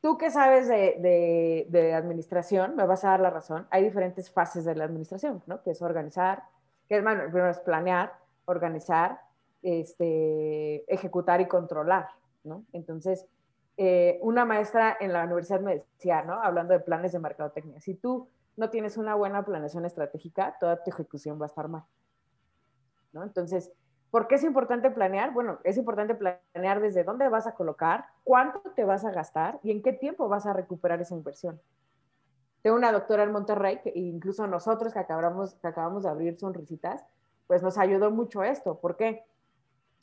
[0.01, 4.75] Tú que sabes de, administración, me vas a dar la razón, hay diferentes fases de
[4.77, 5.63] la administración, ¿no?
[5.63, 6.45] Que es organizar,
[6.89, 8.13] que es, bueno, primero es planear,
[8.45, 9.21] organizar,
[9.63, 12.09] este, ejecutar y controlar,
[12.45, 12.65] ¿no?
[12.73, 13.27] Entonces,
[13.79, 16.35] eh, una maestra en la universidad me decía, ¿no?
[16.35, 20.91] Hablando de planes de mercadotecnia, si tú no tienes una buena planeación estratégica, toda tu
[20.91, 21.85] ejecución va a estar mal.
[23.13, 23.23] ¿No?
[23.23, 23.73] Entonces,
[24.11, 25.33] ¿por qué es importante planear?
[25.33, 29.71] Bueno, es importante planear desde dónde vas a colocar, cuánto te vas a gastar y
[29.71, 31.61] en qué tiempo vas a recuperar esa inversión.
[32.63, 37.05] Tengo una doctora en Monterrey, que incluso nosotros que acabamos, que acabamos de abrir Sonrisitas,
[37.47, 38.79] pues nos ayudó mucho esto.
[38.79, 39.25] ¿Por qué?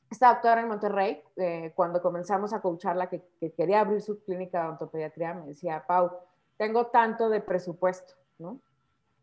[0.10, 4.64] Esta doctora en Monterrey, eh, cuando comenzamos a coacharla que, que quería abrir su clínica
[4.64, 6.12] de ontopediatría, me decía, Pau,
[6.58, 8.60] tengo tanto de presupuesto ¿no?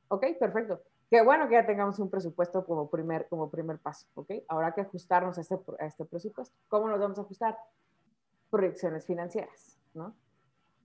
[0.08, 0.82] Ok, perfecto.
[1.12, 4.30] Qué bueno que ya tengamos un presupuesto como primer, como primer paso, ¿ok?
[4.48, 6.56] Ahora que ajustarnos a este, a este presupuesto.
[6.68, 7.58] ¿Cómo nos vamos a ajustar?
[8.48, 10.14] Proyecciones financieras, ¿no?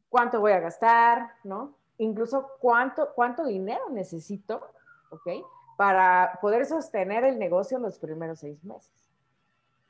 [0.10, 1.78] ¿Cuánto voy a gastar, ¿no?
[1.98, 4.68] incluso cuánto, cuánto dinero necesito,
[5.12, 5.46] ¿ok?
[5.78, 8.92] Para poder sostener el negocio los primeros seis meses.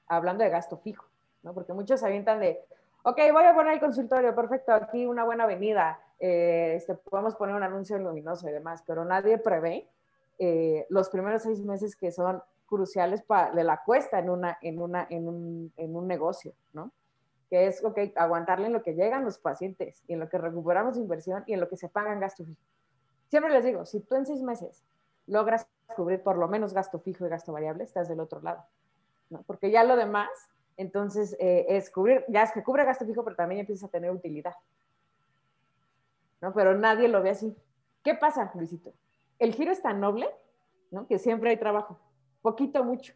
[0.06, 1.08] Hablando de gasto fijo,
[1.42, 1.56] ¿no?
[1.56, 2.64] Porque muchos se avientan de,
[3.02, 7.56] ok, voy a poner el consultorio, perfecto, aquí una buena avenida, eh, este, podemos poner
[7.56, 9.90] un anuncio luminoso y demás, pero nadie prevé
[10.40, 14.82] eh, los primeros seis meses que son cruciales para de la cuesta en, una, en,
[14.82, 16.92] una, en, un, en un negocio, ¿no?
[17.50, 17.82] Que es,
[18.16, 21.60] aguantarle en lo que llegan los pacientes y en lo que recuperamos inversión y en
[21.60, 22.62] lo que se pagan gasto fijo.
[23.30, 24.84] Siempre les digo, si tú en seis meses
[25.28, 28.64] logras cubrir por lo menos gasto fijo y gasto variable, estás del otro lado,
[29.30, 29.44] ¿no?
[29.44, 30.30] Porque ya lo demás
[30.78, 34.12] entonces, eh, es cubrir, ya es que cubre gasto fijo, pero también empieza a tener
[34.12, 34.54] utilidad.
[36.40, 36.54] ¿no?
[36.54, 37.56] Pero nadie lo ve así.
[38.04, 38.94] ¿Qué pasa, Luisito?
[39.40, 40.30] El giro es tan noble,
[40.92, 41.08] ¿no?
[41.08, 42.00] Que siempre hay trabajo,
[42.42, 43.14] poquito, mucho.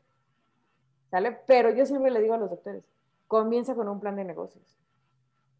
[1.09, 1.39] ¿Sale?
[1.45, 2.83] Pero yo siempre le digo a los doctores,
[3.27, 4.77] comienza con un plan de negocios.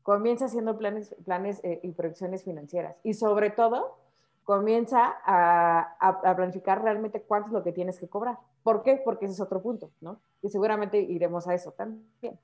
[0.03, 2.95] Comienza haciendo planes, planes eh, y proyecciones financieras.
[3.03, 3.97] Y sobre todo,
[4.43, 8.37] comienza a, planificar realmente cuánto es lo que tienes que cobrar.
[8.63, 9.01] ¿Por qué?
[9.03, 10.19] Porque ese es otro punto, ¿no?
[10.41, 12.39] Y seguramente iremos a eso también.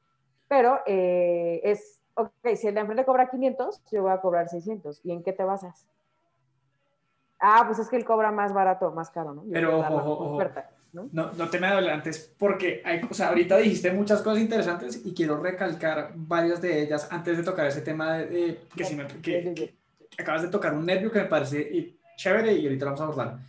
[0.48, 5.02] Pero eh, es, ok, si el enfrente cobra 500, yo voy a cobrar 600.
[5.04, 5.88] ¿Y en qué te basas?
[7.40, 9.44] Ah, pues es que él cobra más barato, más caro, ¿no?
[9.52, 10.44] Pero ojo, ojo,
[10.94, 11.10] ¿no?
[11.12, 11.32] ¿no?
[11.34, 15.38] No, te me adelantes porque hay, o sea, ahorita dijiste muchas cosas interesantes y quiero
[15.38, 19.76] recalcar varias de ellas antes de tocar ese tema de, que, si me, que,
[20.18, 23.40] acabas de tocar un nervio que me parece chévere y ahorita lo vamos a abordar.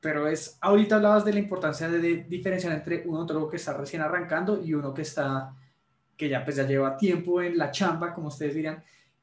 [0.00, 4.02] Pero es, ahorita hablabas de la importancia de, diferenciar entre un odontólogo que está recién
[4.02, 5.54] arrancando y uno que está,
[6.16, 8.54] que ya pues ya lleva tiempo en la chamba, como ustedes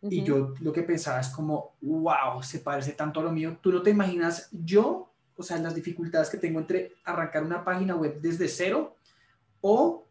[0.09, 3.57] Y yo lo que pensaba es como, wow, se parece tanto a lo mío.
[3.61, 7.95] Tú no te imaginas yo, o sea, las dificultades que tengo entre arrancar una página
[7.95, 8.95] web desde cero
[9.61, 10.05] o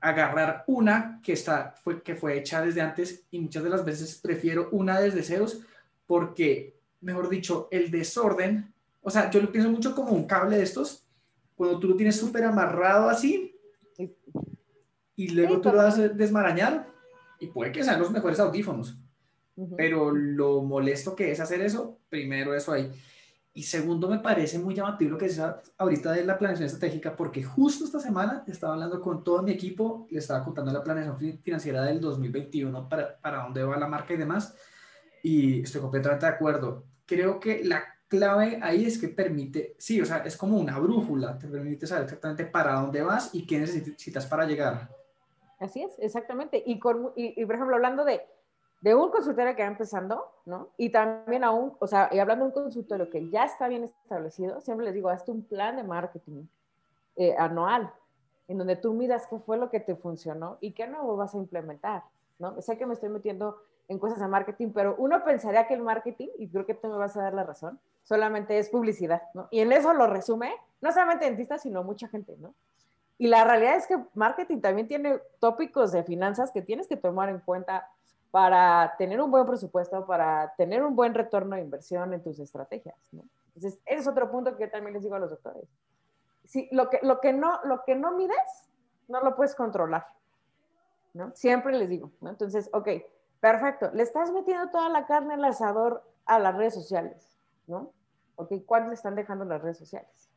[0.00, 4.18] agarrar una que, está, fue, que fue hecha desde antes y muchas de las veces
[4.20, 5.60] prefiero una desde ceros
[6.06, 10.64] porque, mejor dicho, el desorden, o sea, yo lo pienso mucho como un cable de
[10.64, 11.06] estos,
[11.54, 13.56] cuando tú lo tienes súper amarrado así
[15.16, 16.91] y luego tú lo vas a desmarañar
[17.42, 18.96] y puede que sean los mejores audífonos,
[19.76, 22.90] pero lo molesto que es hacer eso, primero eso ahí.
[23.54, 25.42] Y segundo, me parece muy llamativo lo que dice
[25.76, 30.06] ahorita de la planeación estratégica, porque justo esta semana estaba hablando con todo mi equipo,
[30.10, 34.16] le estaba contando la planeación financiera del 2021 para, para dónde va la marca y
[34.16, 34.54] demás
[35.22, 36.84] y estoy completamente de acuerdo.
[37.06, 41.38] Creo que la clave ahí es que permite, sí, o sea, es como una brújula,
[41.38, 45.01] te permite saber exactamente para dónde vas y qué necesitas para llegar.
[45.62, 46.60] Así es, exactamente.
[46.66, 48.20] Y, por ejemplo, hablando de,
[48.80, 50.70] de un consultorio que va empezando, ¿no?
[50.76, 54.60] Y también aún, o sea, y hablando de un consultorio que ya está bien establecido,
[54.60, 56.46] siempre les digo, hazte un plan de marketing
[57.14, 57.92] eh, anual,
[58.48, 61.38] en donde tú midas qué fue lo que te funcionó y qué nuevo vas a
[61.38, 62.02] implementar,
[62.40, 62.60] ¿no?
[62.60, 66.28] Sé que me estoy metiendo en cosas de marketing, pero uno pensaría que el marketing,
[66.38, 69.46] y creo que tú me vas a dar la razón, solamente es publicidad, ¿no?
[69.52, 72.52] Y en eso lo resume, no solamente dentistas, sino mucha gente, ¿no?
[73.22, 77.28] Y la realidad es que marketing también tiene tópicos de finanzas que tienes que tomar
[77.28, 77.88] en cuenta
[78.30, 82.96] para tener un buen presupuesto, para tener un buen retorno de inversión en tus estrategias,
[83.12, 83.22] ¿no?
[83.54, 85.68] Entonces, ese es otro punto que también les digo a los doctores.
[86.44, 88.70] Si, lo, que, lo, que no, lo que no mides,
[89.06, 90.06] no lo puedes controlar,
[91.14, 91.30] ¿no?
[91.34, 92.30] Siempre les digo, ¿no?
[92.30, 92.88] Entonces, ok,
[93.42, 93.90] Perfecto.
[93.92, 97.92] Le estás metiendo toda la carne al asador a las redes sociales, ¿no?
[98.36, 100.30] Ok, ¿cuánto le están dejando las redes sociales?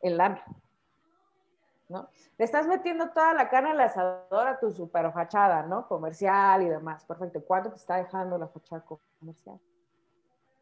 [0.00, 0.42] El lana,
[1.90, 2.08] ¿no?
[2.38, 5.86] Le estás metiendo toda la carne al asador a tu super fachada, ¿no?
[5.88, 7.04] Comercial y demás.
[7.04, 7.42] Perfecto.
[7.44, 8.84] ¿Cuánto te está dejando la fachada
[9.18, 9.60] comercial?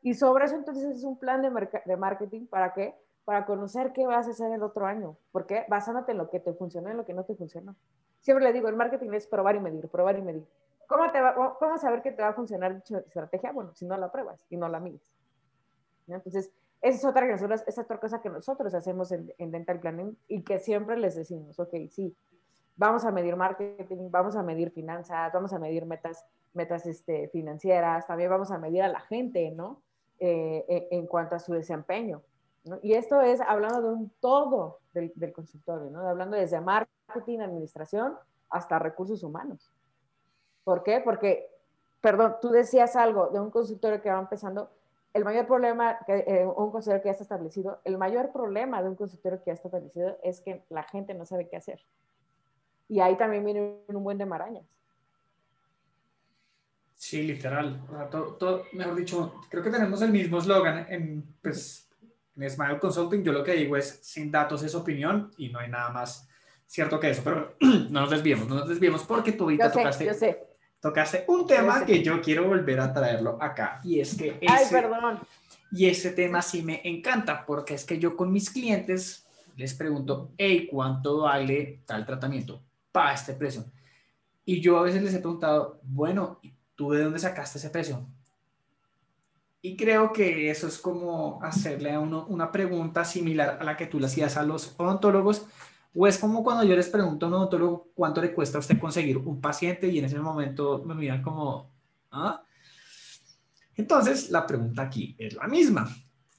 [0.03, 2.47] Y sobre eso entonces es un plan de, de marketing.
[2.47, 2.99] ¿Para qué?
[3.25, 5.17] Para conocer qué vas a hacer el otro año.
[5.31, 5.67] ¿Por qué?
[5.69, 7.77] Basándote en lo que te funcionó y en lo que no te funcionó.
[8.21, 10.47] Siempre le digo, el marketing es probar y medir, probar y medir.
[10.89, 13.53] ¿Cómo, te va, ¿Cómo saber que te va a funcionar dicha estrategia?
[13.53, 15.03] Bueno, si no la pruebas y no la mides.
[16.07, 21.17] Entonces, esa es otra, cosa que nosotros hacemos en, Dental Planning y que siempre les
[21.17, 22.15] decimos, ok, sí,
[22.77, 28.07] vamos a medir marketing, vamos a medir finanzas, vamos a medir metas, metas este, financieras,
[28.07, 29.83] también vamos a medir a la gente, ¿no?
[30.21, 32.23] Eh, eh, en cuanto a su desempeño.
[32.83, 36.07] Y esto es hablando de un todo del, del consultorio, ¿no?
[36.07, 38.17] Hablando desde marketing, administración,
[38.51, 39.71] hasta recursos humanos.
[40.65, 41.01] ¿Por qué?
[41.01, 41.51] Porque,
[42.01, 44.71] perdón, tú decías algo de un consultorio que va empezando.
[45.15, 48.89] El mayor problema, que eh, un consultorio que ya está establecido, el mayor problema de
[48.89, 51.81] un consultorio que ya está establecido es que la gente no sabe qué hacer.
[52.89, 54.65] Y ahí también viene un buen de marañas.
[56.95, 57.81] Sí, literal.
[58.11, 61.89] todo, mejor dicho, creo que tenemos el mismo eslogan en, pues,
[62.37, 63.23] en Smile Consulting.
[63.23, 66.29] Yo lo que digo es, sin datos es opinión y no hay nada más
[66.67, 67.23] cierto que eso.
[67.25, 70.48] Pero no nos desviemos, no nos desviemos porque tú ahorita yo sé, Yo sé
[70.81, 75.21] tocaste un tema que yo quiero volver a traerlo acá y es que Ay, perdón.
[75.71, 80.33] Y ese tema sí me encanta porque es que yo con mis clientes les pregunto,
[80.39, 82.63] hey, ¿cuánto vale tal tratamiento
[82.93, 83.65] para este precio?
[84.45, 86.41] Y yo a veces les he preguntado, bueno,
[86.75, 88.07] ¿tú de dónde sacaste ese precio?
[89.61, 93.87] Y creo que eso es como hacerle a uno una pregunta similar a la que
[93.87, 95.47] tú le hacías a los odontólogos,
[96.01, 98.79] o es como cuando yo les pregunto a un odontólogo cuánto le cuesta a usted
[98.79, 101.73] conseguir un paciente y en ese momento me miran como,
[102.13, 102.41] ¿ah?
[103.75, 105.89] Entonces, la pregunta aquí es la misma.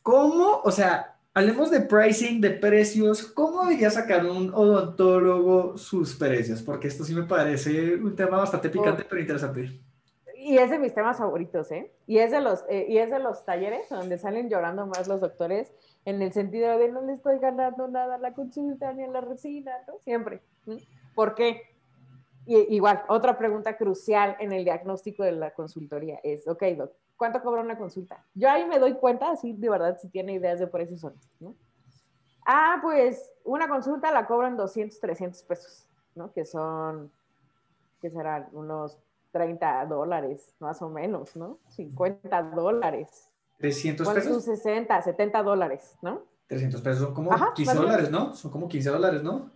[0.01, 6.61] ¿Cómo, o sea, hablemos de pricing, de precios, ¿cómo debería sacar un odontólogo sus precios?
[6.61, 9.81] Porque esto sí me parece un tema bastante picante, pero interesante
[10.41, 11.91] y es de mis temas favoritos, ¿eh?
[12.07, 15.19] Y es de los, eh, y es de los talleres donde salen llorando más los
[15.19, 15.71] doctores
[16.09, 19.21] en el sentido de no le estoy ganando nada a la consulta ni a la
[19.21, 19.99] resina, ¿no?
[19.99, 20.41] Siempre.
[21.15, 21.61] ¿Por qué?
[22.45, 27.41] Y, igual, otra pregunta crucial en el diagnóstico de la consultoría es, ok, doc, ¿cuánto
[27.43, 28.25] cobra una consulta?
[28.33, 31.55] Yo ahí me doy cuenta, así de verdad, si tiene ideas de precios son, ¿no?
[32.45, 36.31] Ah, pues una consulta la cobran 200, 300 pesos, ¿no?
[36.33, 37.11] Que son,
[38.01, 38.47] ¿qué serán?
[38.53, 38.97] Unos
[39.31, 41.59] 30 dólares, más o menos, ¿no?
[41.67, 43.28] 50 dólares.
[43.59, 44.43] 300 pesos.
[44.45, 46.23] 60, 70 dólares, ¿no?
[46.47, 48.33] 300 pesos son como 15 dólares, ¿no?
[48.33, 49.51] Son como 15 dólares, ¿no?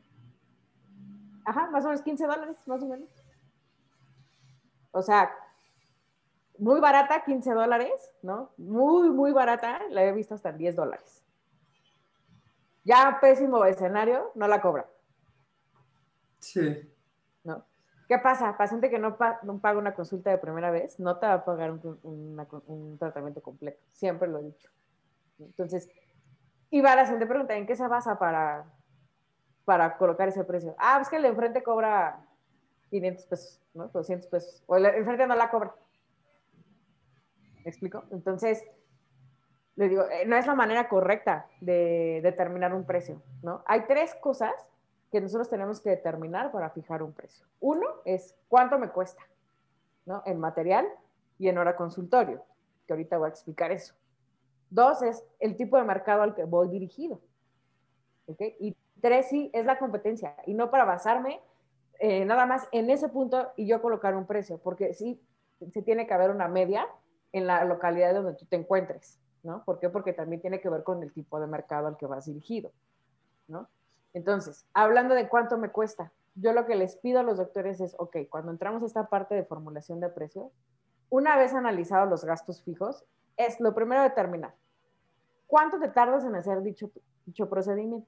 [1.46, 3.10] Ajá, más o menos 15 dólares, más o menos.
[4.92, 5.34] O sea,
[6.58, 8.52] muy barata, 15 dólares, ¿no?
[8.58, 11.24] Muy, muy barata, la he visto hasta 10 dólares.
[12.84, 14.88] Ya pésimo escenario, no la cobra.
[16.40, 16.93] Sí.
[18.08, 18.58] ¿Qué pasa?
[18.58, 22.98] Paciente que no, paga una consulta de primera vez, no te va a pagar un,
[23.00, 23.80] tratamiento completo.
[23.94, 24.70] Siempre lo he dicho.
[25.40, 25.90] Entonces,
[26.70, 28.66] y va la siguiente pregunta, ¿en qué se basa para,
[29.66, 30.76] para colocar ese precio?
[30.78, 32.26] Ah, es que el de enfrente cobra
[32.90, 33.88] 500 pesos, ¿no?
[33.88, 34.64] 200 pesos.
[34.68, 35.74] O el de enfrente no la cobra.
[37.64, 38.04] ¿Me explico?
[38.12, 38.64] Entonces,
[39.76, 43.64] le digo, eh, no es la manera correcta de determinar un precio, ¿no?
[43.66, 44.54] Hay tres cosas
[45.14, 47.46] que nosotros tenemos que determinar para fijar un precio.
[47.60, 49.22] Uno es cuánto me cuesta,
[50.08, 50.24] ¿no?
[50.26, 50.88] En material
[51.38, 52.44] y en hora consultorio,
[52.88, 53.94] que ahorita voy a explicar eso.
[54.72, 57.22] Dos es el tipo de mercado al que voy dirigido.
[58.26, 58.42] ¿ok?
[58.60, 61.40] Y tres sí es la competencia y no para basarme
[62.00, 65.22] eh, nada más en ese punto y yo colocar un precio, porque sí
[65.72, 66.88] se tiene que haber una media
[67.34, 69.64] en la localidad donde tú te encuentres, ¿no?
[69.64, 69.90] ¿Por qué?
[69.90, 72.72] Porque también tiene que ver con el tipo de mercado al que vas dirigido,
[73.48, 73.70] ¿no?
[74.14, 77.96] Entonces, hablando de cuánto me cuesta, yo lo que les pido a los doctores es,
[77.98, 80.52] ok, cuando entramos a esta parte de formulación de precio,
[81.10, 83.06] una vez analizados los gastos fijos,
[83.38, 84.56] es lo primero determinar,
[85.48, 86.92] ¿cuánto te tardas en hacer dicho,
[87.26, 88.08] dicho procedimiento?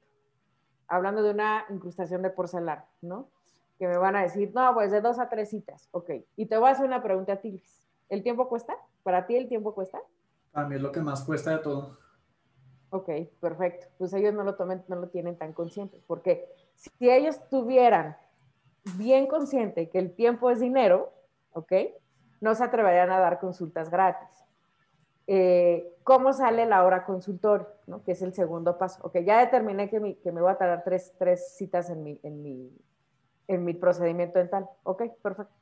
[0.88, 3.30] Hablando de una incrustación de porcelana, ¿no?
[3.80, 6.12] Que me van a decir, no, pues de dos a tres citas, ok.
[6.36, 7.62] Y te voy a hacer una pregunta a ti,
[8.10, 8.76] ¿El tiempo cuesta?
[9.04, 10.00] ¿Para ti el tiempo cuesta?
[10.54, 11.98] A mí es lo que más cuesta de todo.
[12.96, 13.10] Ok,
[13.42, 13.88] perfecto.
[13.98, 18.16] Pues ellos no lo tomen, no lo tienen tan consciente, porque si ellos tuvieran
[18.98, 21.12] bien consciente que el tiempo es dinero,
[21.52, 21.74] ¿ok?
[22.40, 24.30] No se atreverían a dar consultas gratis.
[25.28, 27.68] Eh, ¿Cómo sale la hora consultorio?
[27.86, 28.02] ¿no?
[28.02, 29.02] Que es el segundo paso.
[29.04, 32.72] Ok, ya determiné que, me voy a tardar tres, tres citas en mi, en, mi,
[33.50, 34.70] en mi procedimiento dental.
[34.84, 35.54] Ok, perfecto.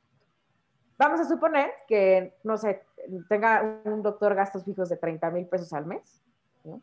[0.98, 2.84] Vamos a suponer que, no sé,
[3.28, 6.22] tenga un doctor gastos fijos de 30 mil pesos al mes.
[6.62, 6.80] ¿no?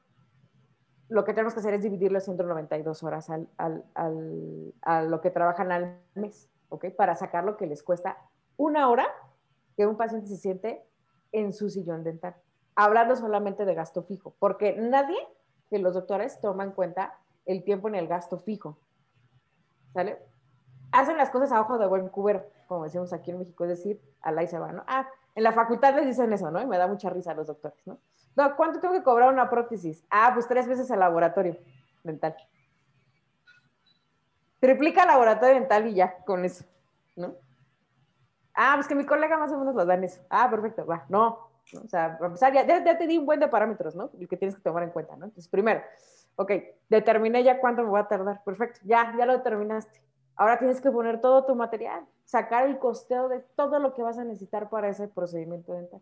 [1.11, 5.19] Lo que tenemos que hacer es dividir las 192 horas al, al, al, a lo
[5.19, 6.85] que trabajan al mes, ¿ok?
[6.95, 8.17] Para sacar lo que les cuesta
[8.55, 9.05] una hora
[9.75, 10.85] que un paciente se siente
[11.33, 12.35] en su sillón dental.
[12.75, 15.17] Hablando solamente de gasto fijo, porque nadie
[15.69, 18.77] de los doctores toma en cuenta el tiempo en el gasto fijo.
[19.93, 20.17] ¿Sale?
[20.93, 24.01] Hacen las cosas a ojo de buen cubero, como decimos aquí en México, es decir,
[24.21, 24.85] al y se va, ¿no?
[24.87, 26.61] Ah, en la facultad les dicen eso, ¿no?
[26.61, 27.99] Y me da mucha risa a los doctores, ¿no?
[28.55, 30.05] ¿Cuánto tengo que cobrar una prótesis?
[30.09, 31.57] Ah, pues tres veces el laboratorio
[32.03, 32.35] dental.
[34.59, 36.65] Triplica el laboratorio dental y ya, con eso,
[37.15, 37.35] ¿no?
[38.53, 40.21] Ah, pues que mi colega más o menos lo dan eso.
[40.29, 41.51] Ah, perfecto, va, no.
[41.73, 44.11] O sea, ya, ya, te di un buen de parámetros, ¿no?
[44.19, 45.25] El que tienes que tomar en cuenta, ¿no?
[45.25, 45.81] Entonces, primero,
[46.35, 46.51] ok,
[46.89, 48.43] determiné ya cuánto me voy a tardar.
[48.43, 50.01] Perfecto, ya, ya lo determinaste.
[50.35, 54.17] Ahora tienes que poner todo tu material, sacar el costeo de todo lo que vas
[54.17, 56.01] a necesitar para ese procedimiento dental.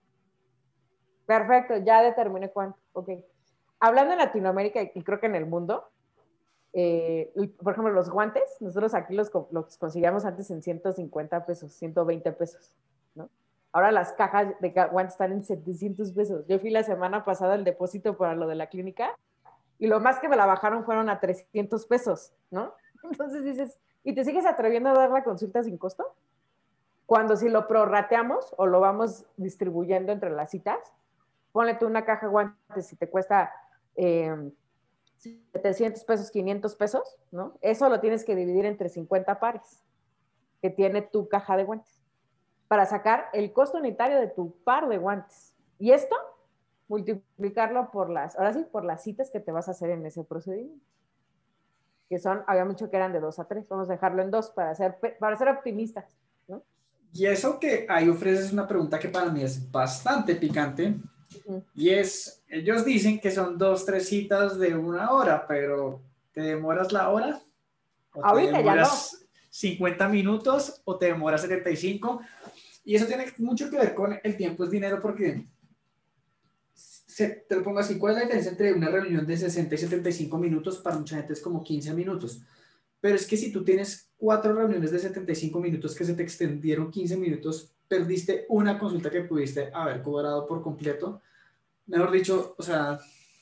[1.29, 2.79] Perfecto, ya determiné cuánto.
[2.93, 3.09] Ok.
[3.79, 5.87] Hablando en Latinoamérica y creo que en el mundo,
[6.73, 12.31] eh, por ejemplo, los guantes, nosotros aquí los, los, conseguíamos antes en 150 pesos, 120
[12.31, 12.73] pesos,
[13.13, 13.29] ¿no?
[13.71, 16.47] Ahora las cajas de guantes están en 700 pesos.
[16.47, 19.15] Yo fui la semana pasada al depósito para lo de la clínica
[19.77, 22.73] y lo más que me la bajaron fueron a 300 pesos, ¿no?
[23.03, 26.11] Entonces dices, ¿y te sigues atreviendo a dar la consulta sin costo?
[27.05, 30.79] Cuando si lo prorrateamos o lo vamos distribuyendo entre las citas,
[31.51, 33.51] ponle tú una caja de guantes si te cuesta
[33.95, 37.57] 700 eh, pesos, 500 pesos, ¿no?
[37.61, 39.83] Eso lo tienes que dividir entre 50 pares
[40.61, 41.99] que tiene tu caja de guantes
[42.69, 45.53] para sacar el costo unitario de tu par de guantes.
[45.79, 46.15] Y esto,
[46.87, 50.23] multiplicarlo por las, ahora sí, por las citas que te vas a hacer en ese
[50.23, 50.85] procedimiento.
[52.09, 53.67] Que son, había mucho que eran de dos a tres.
[53.69, 56.15] Vamos a dejarlo en dos para ser, para ser optimistas.
[56.47, 56.61] ¿no?
[57.11, 60.95] Y eso que ahí ofreces una pregunta que para mí es bastante picante.
[61.75, 66.01] Y es, ellos dicen que son dos, tres citas de una hora, pero
[66.31, 67.41] ¿te demoras la hora?
[68.11, 68.87] Ahorita ya no.
[69.49, 72.21] 50 minutos o te demoras 75?
[72.85, 75.45] Y eso tiene mucho que ver con el tiempo es dinero porque,
[76.73, 79.77] se, te lo pongo así, ¿cuál es la diferencia entre una reunión de 60 y
[79.77, 80.77] 75 minutos?
[80.77, 82.41] Para mucha gente es como 15 minutos.
[83.01, 86.91] Pero es que si tú tienes cuatro reuniones de 75 minutos que se te extendieron
[86.91, 91.21] 15 minutos, perdiste una consulta que pudiste haber cobrado por completo.
[91.87, 92.99] Mejor dicho, o sea,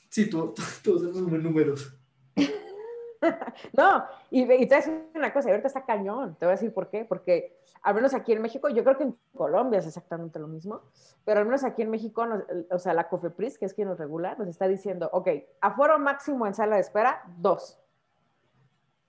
[0.08, 1.94] sí, todos esos números.
[3.76, 6.56] no, y, y, te voy a decir una cosa, ahorita está cañón, te voy a
[6.56, 9.86] decir por qué, porque al menos aquí en México, yo creo que en Colombia es
[9.86, 10.82] exactamente lo mismo,
[11.24, 12.24] pero al menos aquí en México,
[12.70, 15.28] o sea, la COFEPRIS, que es quien nos regula, nos está diciendo, ok,
[15.60, 17.78] aforo máximo en sala de espera, dos,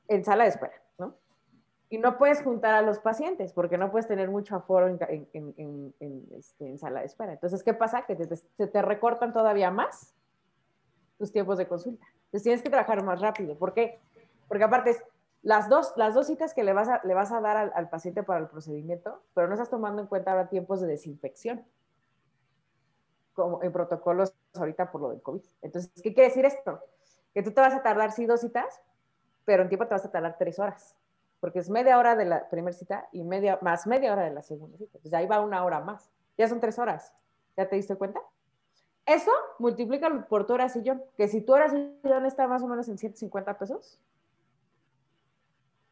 [0.07, 0.88] en sala de espera.
[1.89, 5.93] Y no puedes juntar a los pacientes porque no puedes tener mucho aforo en,
[6.31, 7.33] este, sala de espera.
[7.33, 8.05] Entonces, ¿qué pasa?
[8.05, 10.13] Que se te recortan todavía más
[11.17, 12.05] tus tiempos de consulta.
[12.25, 13.57] Entonces tienes que trabajar más rápido.
[13.57, 13.99] ¿Por qué?
[14.47, 14.95] Porque aparte
[15.41, 18.23] las dos, las dos citas que le vas a, le vas a dar al, paciente
[18.23, 21.65] para el procedimiento, pero no estás tomando en cuenta ahora tiempos de desinfección,
[23.33, 25.41] como en protocolos ahorita por lo del COVID.
[25.61, 26.81] Entonces, ¿qué quiere decir esto?
[27.33, 28.81] Que tú te vas a tardar, sí, dos citas,
[29.45, 30.95] pero en tiempo te vas a tardar tres horas,
[31.39, 34.41] porque es media hora de la primera cita y media, más media hora de la
[34.41, 34.97] segunda cita.
[34.97, 36.09] Entonces, ahí va una hora más.
[36.37, 37.13] Ya son tres horas.
[37.57, 38.21] ¿Ya te diste cuenta?
[39.05, 42.87] Eso multiplica por tu hora sillón, que si tu hora sillón está más o menos
[42.89, 43.99] en 150 pesos,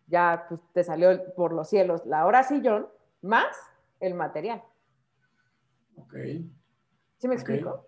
[0.08, 2.88] ya pues, te salió por los cielos la hora sillón
[3.22, 3.58] más
[4.00, 4.64] el material.
[5.96, 6.14] Ok.
[7.18, 7.88] ¿Sí me explico?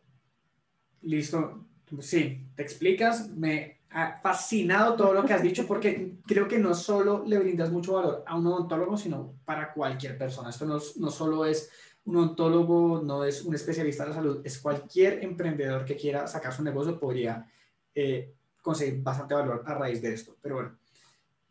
[1.02, 1.66] Listo.
[2.02, 3.30] Sí, te explicas.
[3.30, 3.79] Me
[4.22, 8.24] fascinado todo lo que has dicho porque creo que no solo le brindas mucho valor
[8.26, 10.50] a un odontólogo, sino para cualquier persona.
[10.50, 11.70] Esto no, no solo es
[12.10, 16.54] un odontólogo no es un especialista en la salud, es cualquier emprendedor que quiera sacar
[16.54, 17.46] su negocio podría
[17.94, 20.36] eh, conseguir bastante valor a raíz de esto.
[20.42, 20.78] Pero bueno,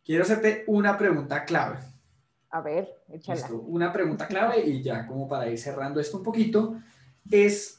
[0.05, 1.78] quiero hacerte una pregunta clave.
[2.51, 3.47] A ver, échala.
[3.51, 6.80] una pregunta clave y ya como para ir cerrando esto un poquito,
[7.30, 7.78] es,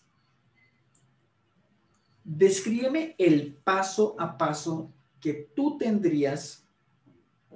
[2.37, 6.63] descríbeme el paso a paso que tú tendrías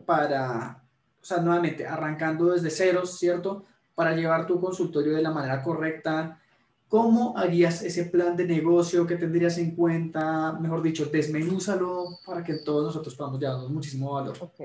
[0.06, 0.84] para,
[1.22, 3.64] o sea, nuevamente, arrancando desde cero, ¿cierto?
[3.96, 6.40] para llevar tu consultorio de la manera correcta?
[6.88, 10.54] ¿Cómo harías ese plan de negocio que tendrías en cuenta?
[10.54, 14.38] Mejor dicho, desmenúzalo para que todos nosotros podamos llevarnos muchísimo valor.
[14.40, 14.62] Ok.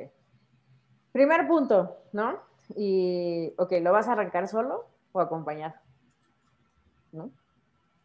[1.12, 2.38] Primer punto, ¿no?
[2.76, 5.80] Y, ok, ¿lo vas a arrancar solo o acompañar?
[7.12, 7.30] ¿No?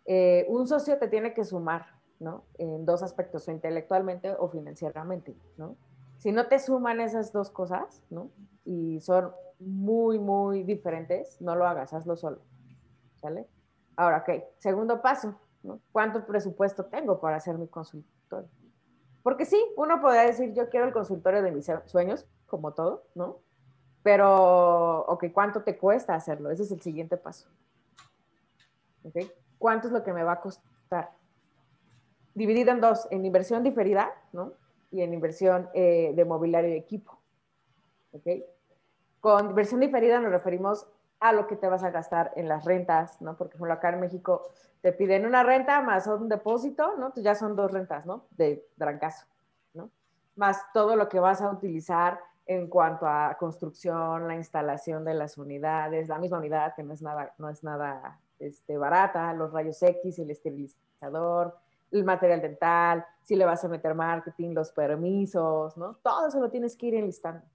[0.05, 1.85] Eh, un socio te tiene que sumar,
[2.19, 2.43] ¿no?
[2.57, 5.75] En dos aspectos, o intelectualmente o financieramente, ¿no?
[6.17, 8.29] Si no te suman esas dos cosas, ¿no?
[8.65, 12.39] Y son muy, muy diferentes, no lo hagas, hazlo solo.
[13.21, 13.47] ¿Sale?
[13.95, 15.79] Ahora, ok, segundo paso, ¿no?
[15.91, 18.49] ¿Cuánto presupuesto tengo para hacer mi consultorio?
[19.21, 23.39] Porque sí, uno podría decir, yo quiero el consultorio de mis sueños, como todo, ¿no?
[24.03, 26.51] Pero, ok, ¿cuánto te cuesta hacerlo?
[26.51, 27.47] Ese es el siguiente paso.
[29.03, 29.15] ¿Ok?
[29.63, 31.11] ¿Cuánto es lo que me va a costar?
[32.33, 34.51] Dividido en dos, en inversión diferida, ¿no?
[34.91, 37.17] Y en inversión eh, de mobiliario y equipo.
[38.11, 38.27] ¿Ok?
[39.21, 40.85] Con inversión diferida nos referimos
[41.21, 43.37] a lo que te vas a gastar en las rentas, ¿no?
[43.37, 44.43] Porque, por ejemplo, acá en México
[44.81, 47.05] te piden una renta más un depósito, ¿no?
[47.05, 48.25] Entonces ya son dos rentas, ¿no?
[48.31, 49.27] De trancazo,
[49.73, 49.89] ¿no?
[50.35, 55.37] Más todo lo que vas a utilizar en cuanto a construcción, la instalación de las
[55.37, 59.81] unidades, la misma unidad que no es nada, no es nada este, barata, los rayos
[59.81, 61.57] X, el esterilizador,
[61.91, 65.95] el material dental, si le vas a meter marketing, los permisos, ¿no?
[66.03, 67.45] Todo eso lo tienes que ir enlistando.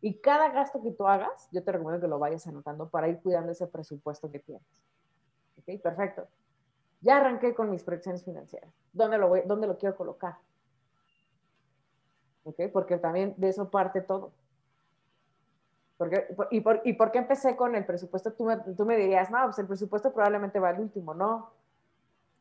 [0.00, 3.20] Y cada gasto que tú hagas, yo te recomiendo que lo vayas anotando para ir
[3.20, 4.66] cuidando ese presupuesto que tienes.
[5.58, 5.80] ¿Ok?
[5.82, 6.28] Perfecto.
[7.00, 8.70] Ya arranqué con mis proyecciones financieras.
[8.92, 10.36] ¿Dónde lo, voy, dónde lo quiero colocar?
[12.44, 12.60] ¿Ok?
[12.70, 14.32] Porque también de eso parte todo.
[15.96, 18.32] Porque, y, por, ¿Y qué empecé con el presupuesto?
[18.32, 21.14] Tú me, tú me dirías, no, pues el presupuesto probablemente va al último.
[21.14, 21.52] No.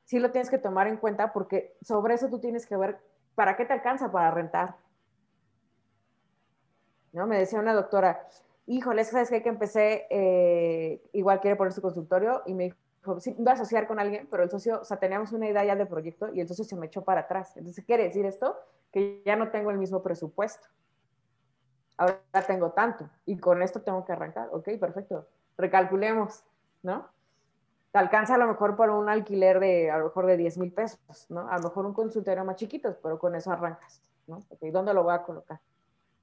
[0.06, 2.99] Sí lo tienes que tomar en cuenta porque sobre eso tú tienes que ver
[3.36, 4.76] para qué te alcanza para rentar
[7.14, 7.28] ¿no?
[7.28, 8.28] Me decía una doctora,
[8.66, 9.41] híjole, ¿sabes qué?
[9.41, 13.88] Que empecé, eh, igual quiere poner su consultorio y me dijo, sí, voy a asociar
[13.88, 16.47] con alguien, pero el socio, o sea, teníamos una idea ya de proyecto y el
[16.47, 17.56] socio se me echó para atrás.
[17.56, 18.58] Entonces, ¿quiere decir esto?
[18.91, 20.68] Que ya no tengo el mismo presupuesto.
[21.97, 24.49] Ahora tengo tanto y con esto tengo que arrancar.
[24.51, 25.27] Ok, perfecto.
[25.57, 26.43] Recalculemos,
[26.81, 27.07] ¿no?
[27.91, 30.71] Te alcanza a lo mejor por un alquiler de, a lo mejor de 10 mil
[30.71, 31.47] pesos, ¿no?
[31.49, 34.37] A lo mejor un consultorio más chiquito, pero con eso arrancas, ¿no?
[34.49, 35.59] Ok, ¿dónde lo voy a colocar?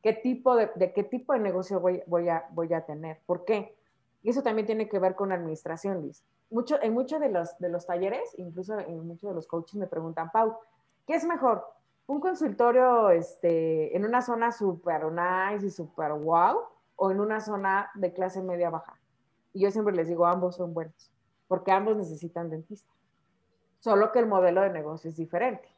[0.02, 3.20] ¿Qué tipo de, qué tipo de negocio voy, voy, a, voy a tener?
[3.26, 3.76] ¿Por qué?
[4.22, 6.10] Y eso también tiene que ver con administración.
[6.50, 9.86] Mucho, en muchos de los, de los talleres, incluso en muchos de los coaches me
[9.86, 10.56] preguntan, Pau,
[11.06, 11.64] ¿qué es mejor?
[12.10, 16.58] ¿Un consultorio este, en una zona súper nice y súper wow
[16.96, 18.98] o en una zona de clase media baja?
[19.52, 21.12] Y yo siempre les digo, ambos son buenos
[21.46, 22.92] porque ambos necesitan dentista.
[23.78, 25.68] Solo que el modelo de negocio es diferente,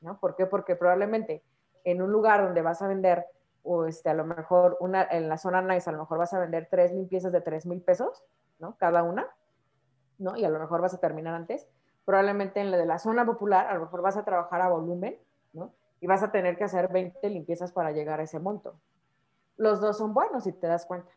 [0.00, 0.18] ¿no?
[0.18, 0.44] ¿Por qué?
[0.46, 1.44] Porque probablemente
[1.84, 3.26] en un lugar donde vas a vender,
[3.62, 6.40] o este, a lo mejor una, en la zona nice, a lo mejor vas a
[6.40, 8.24] vender tres limpiezas de tres mil pesos,
[8.58, 8.76] ¿no?
[8.76, 9.28] Cada una,
[10.18, 10.36] ¿no?
[10.36, 11.68] Y a lo mejor vas a terminar antes.
[12.04, 15.16] Probablemente en la de la zona popular, a lo mejor vas a trabajar a volumen,
[15.52, 15.72] ¿no?
[16.00, 18.74] Y vas a tener que hacer 20 limpiezas para llegar a ese monto.
[19.56, 21.10] Los dos son buenos, si te das cuenta.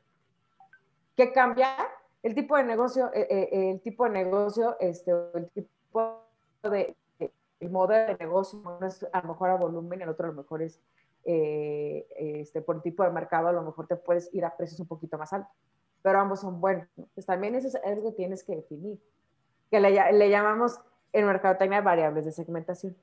[1.16, 1.78] ¿Qué cambia?
[2.24, 6.22] el tipo de negocio, eh, eh, el tipo de negocio, este, el tipo
[6.64, 6.96] de,
[7.60, 10.42] el modelo de negocio, uno es a lo mejor a volumen, el otro a lo
[10.42, 10.80] mejor es
[11.26, 14.88] eh, este, por tipo de mercado, a lo mejor te puedes ir a precios un
[14.88, 15.52] poquito más altos,
[16.02, 16.88] pero ambos son buenos.
[17.14, 18.98] Pues también eso es algo que tienes que definir,
[19.70, 20.80] que le, le llamamos
[21.12, 22.96] en mercadotecnia variables de segmentación,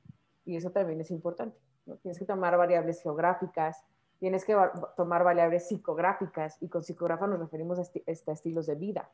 [0.51, 1.57] y eso también es importante.
[1.87, 1.97] ¿no?
[1.97, 3.85] Tienes que tomar variables geográficas,
[4.19, 4.57] tienes que
[4.97, 9.11] tomar variables psicográficas y con psicógrafo nos referimos a, este, estilos de vida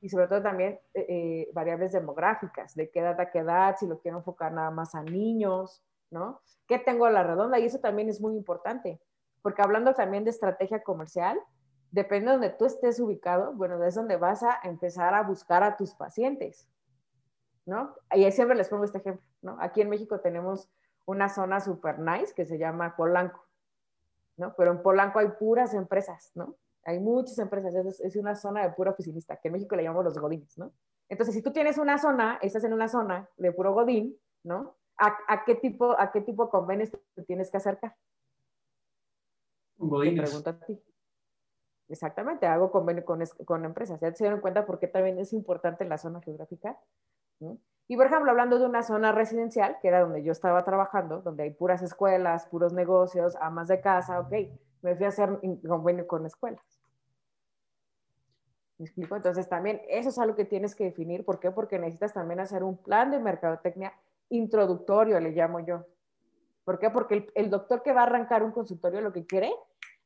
[0.00, 3.86] y sobre todo también eh, eh, variables demográficas, de qué edad a qué edad, si
[3.86, 6.40] lo quiero enfocar nada más a niños, ¿no?
[6.66, 7.58] ¿Qué tengo a la redonda?
[7.58, 9.00] Y eso también es muy importante,
[9.42, 11.38] porque hablando también de estrategia comercial,
[11.90, 15.76] depende de donde tú estés ubicado, bueno, es donde vas a empezar a buscar a
[15.76, 16.68] tus pacientes,
[17.66, 17.94] ¿no?
[18.14, 19.56] Y siempre les pongo este ejemplo, ¿no?
[19.60, 20.68] Aquí en México tenemos
[21.06, 23.48] una zona super nice que se llama Polanco.
[24.36, 24.54] ¿no?
[24.56, 26.56] Pero en Polanco hay puras empresas, ¿no?
[26.84, 30.18] Hay muchas empresas, es, una zona de puro oficinista, que en México le llamamos los
[30.18, 30.72] godines, ¿no?
[31.08, 34.76] Entonces, si tú tienes una zona, estás en una zona de puro godín, ¿no?
[34.96, 37.94] ¿A, qué, tipo, a qué tipo de convenios te tienes que acercar?
[39.76, 40.16] Godines.
[40.16, 40.82] Te pregunto a ti.
[41.88, 44.00] Exactamente, hago convenio con, con empresas.
[44.00, 46.78] Ya se dieron cuenta por qué también es importante la zona geográfica.
[47.38, 47.58] ¿no?
[47.88, 51.44] Y por ejemplo, hablando de una zona residencial, que era donde yo estaba trabajando, donde
[51.44, 54.32] hay puras escuelas, puros negocios, amas de casa, ok,
[54.82, 56.62] me fui a hacer convenio con escuelas.
[58.76, 59.16] ¿Me explico?
[59.16, 61.24] Entonces también eso es algo que tienes que definir.
[61.24, 61.50] ¿Por qué?
[61.50, 63.92] Porque necesitas también hacer un plan de mercadotecnia
[64.28, 65.84] introductorio, le llamo yo.
[66.64, 66.90] ¿Por qué?
[66.90, 69.50] Porque el, doctor que va a arrancar un consultorio lo que quiere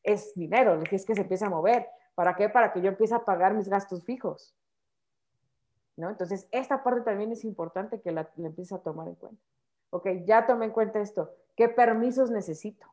[0.05, 1.89] es dinero, lo que es que se empiece a mover.
[2.15, 2.49] ¿Para qué?
[2.49, 4.55] Para que yo empiece a pagar mis gastos fijos.
[5.97, 6.11] ¿No?
[6.11, 9.43] Entonces, esta parte también es importante que la, la empieces a tomar en cuenta.
[9.91, 11.31] Ok, ya tomé en cuenta esto.
[11.55, 12.87] ¿Qué permisos necesito?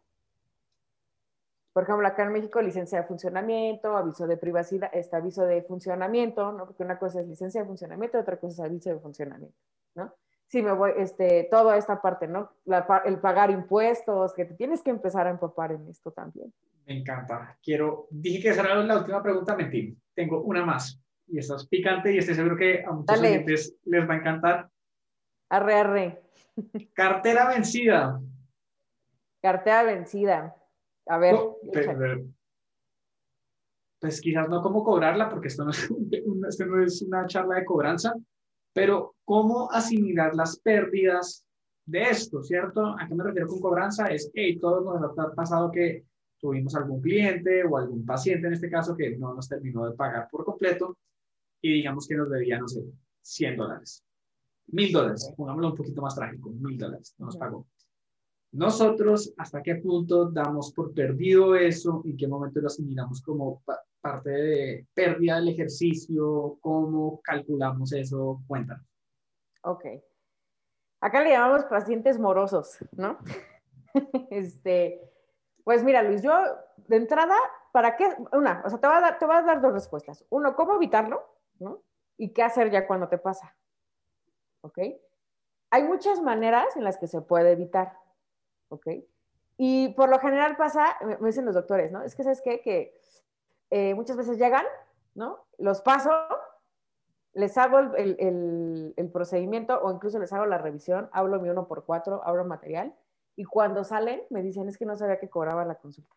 [1.71, 6.51] Por ejemplo, acá en México, licencia de funcionamiento, aviso de privacidad, este aviso de funcionamiento,
[6.51, 6.65] ¿no?
[6.65, 9.57] Porque una cosa es licencia de funcionamiento, otra cosa es aviso de funcionamiento,
[9.95, 10.13] ¿no?
[10.47, 12.51] Si me voy, este, toda esta parte, ¿no?
[13.05, 16.51] el pagar impuestos, que te tienes que empezar a empapar en esto también.
[16.87, 17.55] Me encanta.
[17.63, 19.95] Quiero, dije que esa era la última pregunta, mentí.
[20.15, 20.99] Tengo una más
[21.31, 24.69] y esto es picante y estoy seguro que a muchos clientes les va a encantar.
[25.49, 26.21] Arre, arre.
[26.93, 28.21] Cartera vencida.
[29.41, 30.55] Cartera vencida.
[31.07, 31.35] A ver.
[33.99, 35.89] pues quizás no cómo cobrarla, porque esto no, es,
[36.49, 38.13] esto no es una charla de cobranza,
[38.73, 41.45] pero cómo asimilar las pérdidas
[41.85, 42.95] de esto, ¿cierto?
[42.99, 44.07] ¿A qué me refiero con cobranza?
[44.07, 46.05] Es, que todos nos ha pasado que
[46.39, 50.27] tuvimos algún cliente o algún paciente en este caso que no nos terminó de pagar
[50.29, 50.97] por completo
[51.61, 52.83] y digamos que nos debía, no sé,
[53.21, 54.03] 100 dólares.
[54.67, 57.67] Mil dólares, pongámoslo un poquito más trágico, mil dólares, no nos pagó.
[58.51, 62.01] Nosotros, ¿hasta qué punto damos por perdido eso?
[62.05, 63.61] ¿En qué momento lo asimilamos como
[64.01, 66.57] parte de pérdida del ejercicio?
[66.59, 68.41] ¿Cómo calculamos eso?
[68.47, 68.85] Cuéntanos.
[69.63, 69.85] Ok.
[71.01, 73.19] Acá le llamamos pacientes morosos, ¿no?
[74.31, 74.99] este,
[75.63, 76.33] pues mira, Luis, yo
[76.87, 77.35] de entrada,
[77.71, 78.07] ¿para qué?
[78.33, 80.25] Una, o sea, te voy a dar, te voy a dar dos respuestas.
[80.29, 81.38] Uno, ¿cómo evitarlo?
[81.59, 81.83] ¿No?
[82.17, 83.55] ¿Y qué hacer ya cuando te pasa?
[84.61, 84.79] ¿Ok?
[85.71, 87.97] Hay muchas maneras en las que se puede evitar,
[88.69, 88.87] ¿ok?
[89.57, 92.01] Y por lo general pasa, me dicen los doctores, ¿no?
[92.01, 92.61] Es que, ¿sabes qué?
[92.61, 92.97] Que
[93.69, 94.65] eh, muchas veces llegan,
[95.15, 95.45] ¿no?
[95.57, 96.11] Los paso,
[97.33, 101.85] les hago el, el, procedimiento o incluso les hago la revisión, hablo mi uno por
[101.85, 102.95] cuatro, hablo material,
[103.35, 106.15] y cuando salen me dicen, es que no sabía que cobraba la consulta.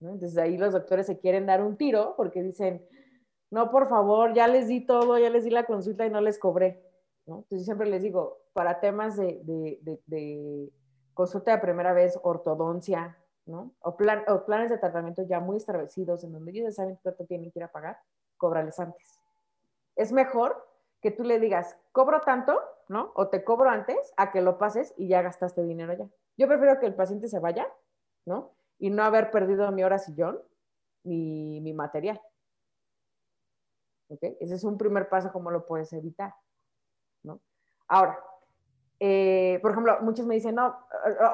[0.00, 2.86] Entonces ahí los doctores se quieren dar un tiro porque dicen,
[3.54, 6.40] no, por favor, ya les di todo, ya les di la consulta y no les
[6.40, 6.82] cobré.
[7.24, 10.72] Entonces yo siempre les digo, para temas de, de,
[11.14, 13.72] consulta de primera vez, ortodoncia, ¿no?
[13.78, 17.26] O, plan, o, planes de tratamiento ya muy establecidos en donde ellos ya saben cuánto
[17.26, 17.96] tienen que ir a pagar,
[18.38, 19.20] cóbrales antes.
[19.94, 20.68] Es mejor
[21.00, 23.12] que tú le digas, cobro tanto, ¿no?
[23.14, 26.08] O te cobro antes a que lo pases y ya gastaste dinero ya.
[26.36, 27.68] Yo prefiero que el paciente se vaya,
[28.26, 28.50] ¿no?
[28.80, 30.42] Y no haber perdido mi hora sillón
[31.04, 32.20] ni mi material.
[34.08, 36.34] Ese es un primer paso, como lo puedes evitar,
[37.22, 37.40] ¿no?
[37.88, 38.18] Ahora,
[39.00, 40.78] eh, por ejemplo, muchos me dicen, no,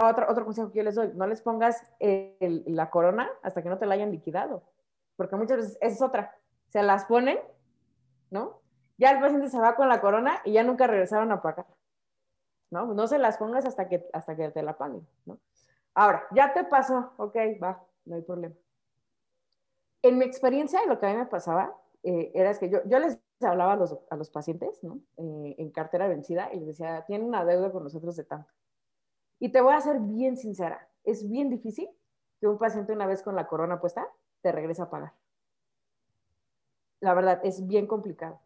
[0.02, 3.78] otro, otro consejo que yo les doy, no les pongas la corona hasta que no
[3.78, 4.62] te la hayan liquidado,
[5.16, 6.36] porque muchas veces esa es otra,
[6.68, 7.38] se las ponen,
[8.30, 8.60] ¿no?
[8.96, 11.66] Ya el paciente se va con la corona y ya nunca regresaron a pagar,
[12.70, 12.94] ¿no?
[12.94, 15.38] No se las pongas hasta que, hasta que te la paguen, ¿no?
[15.94, 18.54] Ahora, ya te pasó, ok, va, no hay problema.
[20.02, 23.18] En mi experiencia, lo que a mí me pasaba eh, era que yo, yo les
[23.40, 25.01] hablaba a los, a los pacientes ¿no?
[25.16, 28.53] Eh, en cartera vencida y les decía, tienen una deuda con nosotros de tanto.
[29.38, 31.88] Y te voy a ser bien sincera, es bien difícil
[32.40, 34.09] que un paciente una vez con la corona puesta
[34.42, 35.12] te regrese a pagar.
[37.01, 38.40] La verdad, es bien complicado.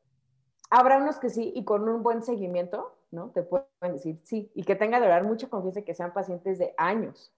[0.70, 3.30] Habrá unos que sí y con un buen seguimiento, ¿no?
[3.30, 6.74] Te pueden decir sí y que tenga de verdad mucha confianza que sean pacientes de
[6.76, 7.32] años,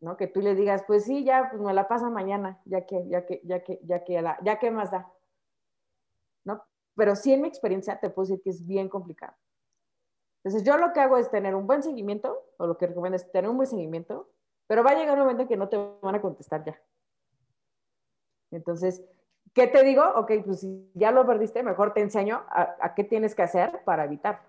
[0.00, 0.16] ¿no?
[0.16, 3.26] Que tú le digas, pues sí, ya, pues me la pasa mañana, ya que, ya
[3.26, 5.12] que, ya que, ya que, ya que más da,
[6.96, 9.34] pero sí en mi experiencia te puedo decir que es bien complicado.
[10.42, 13.30] Entonces yo lo que hago es tener un buen seguimiento, o lo que recomiendo es
[13.32, 14.30] tener un buen seguimiento,
[14.66, 16.80] pero va a llegar un momento en que no te van a contestar ya.
[18.50, 19.02] Entonces,
[19.52, 20.02] ¿qué te digo?
[20.16, 24.04] Ok, pues si ya lo perdiste, mejor te enseño a, qué tienes que hacer para
[24.04, 24.42] evitar.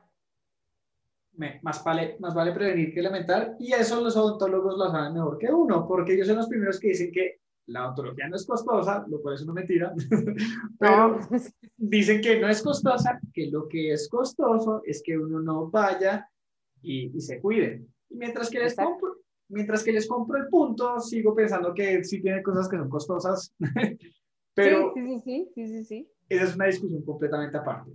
[1.62, 5.52] más, vale, más vale prevenir que lamentar, y eso los odontólogos lo saben mejor que
[5.52, 9.22] uno, porque ellos son los primeros que dicen que la odontología no es costosa, lo
[9.22, 9.94] cual es una mentira,
[10.80, 11.20] pero
[11.78, 16.30] dicen que no es costosa, que lo que es costoso es que uno no vaya
[16.82, 17.86] y, se cuide.
[18.10, 19.18] Y mientras que, les compro,
[19.50, 23.54] mientras que les compro el punto, sigo pensando que sí tiene cosas que son costosas,
[24.54, 26.12] pero sí, sí, sí, sí, sí.
[26.30, 27.92] esa es una discusión completamente aparte.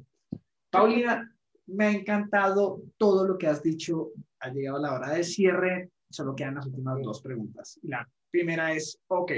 [0.70, 1.32] Paulina,
[1.66, 4.10] me ha encantado todo lo que has dicho.
[4.40, 7.78] Ha llegado la hora de cierre, solo quedan las últimas dos preguntas.
[7.82, 9.32] La primera es, ok,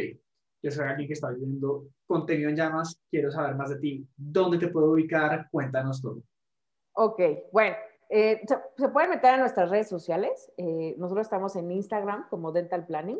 [0.62, 4.06] yo soy alguien que está viendo contenido en llamas, quiero saber más de ti.
[4.16, 5.48] ¿Dónde te puedo ubicar?
[5.50, 6.22] Cuéntanos todo.
[6.94, 7.20] Ok,
[7.52, 7.76] bueno,
[8.10, 8.42] eh,
[8.76, 10.52] se, pueden meter a nuestras redes sociales.
[10.58, 13.18] Eh, nosotros estamos en Instagram como Dental Planning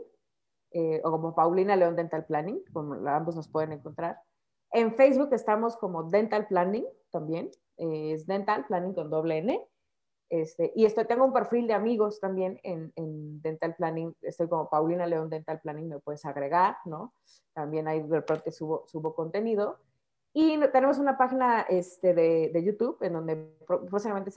[0.73, 4.19] eh, o como Paulina León Dental Planning, como ambos nos pueden encontrar.
[4.71, 9.67] En Facebook estamos como Dental Planning también, es Dental Planning con doble N.
[10.33, 12.91] Este, y esto, tengo un perfil de amigos también en,
[13.43, 17.13] Dental Planning, estoy como Paulina León Dental Planning, me puedes agregar, ¿no?
[17.53, 19.79] También ahí de repente subo, subo contenido.
[20.33, 24.31] Y tenemos una página este, de, de YouTube en donde próximamente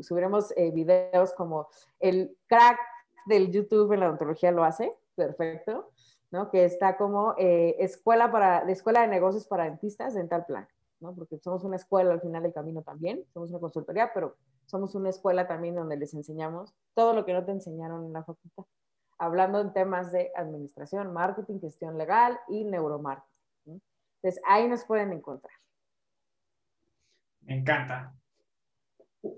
[0.00, 1.68] subiremos eh, videos como
[1.98, 2.78] el crack
[3.26, 5.90] del YouTube en la odontología lo hace, perfecto,
[6.30, 6.50] ¿no?
[6.50, 10.66] Que está como eh, escuela, para, de escuela de negocios para dentistas, Dental Plan,
[11.00, 11.14] ¿no?
[11.14, 14.36] Porque somos una escuela al final del camino también, somos una consultoría, pero
[14.66, 18.24] somos una escuela también donde les enseñamos todo lo que no te enseñaron en la
[18.24, 18.64] facultad,
[19.18, 23.82] hablando en temas de administración, marketing, gestión legal y neuromarketing.
[24.22, 25.52] Entonces, ahí nos pueden encontrar.
[27.42, 28.14] Me encanta.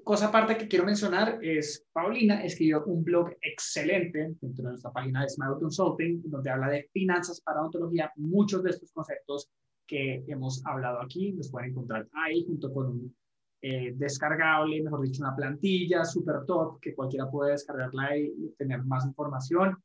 [0.04, 5.22] Cosa aparte que quiero mencionar es, Paulina escribió un blog excelente dentro de nuestra página
[5.22, 8.12] de Smile Consulting, donde habla de finanzas para odontología.
[8.16, 9.50] Muchos de estos conceptos
[9.87, 13.16] que hemos hablado aquí los pueden encontrar ahí junto con un
[13.64, 19.07] eh, descargable, mejor dicho, una plantilla super top que cualquiera puede descargarla y tener más
[19.07, 19.76] información.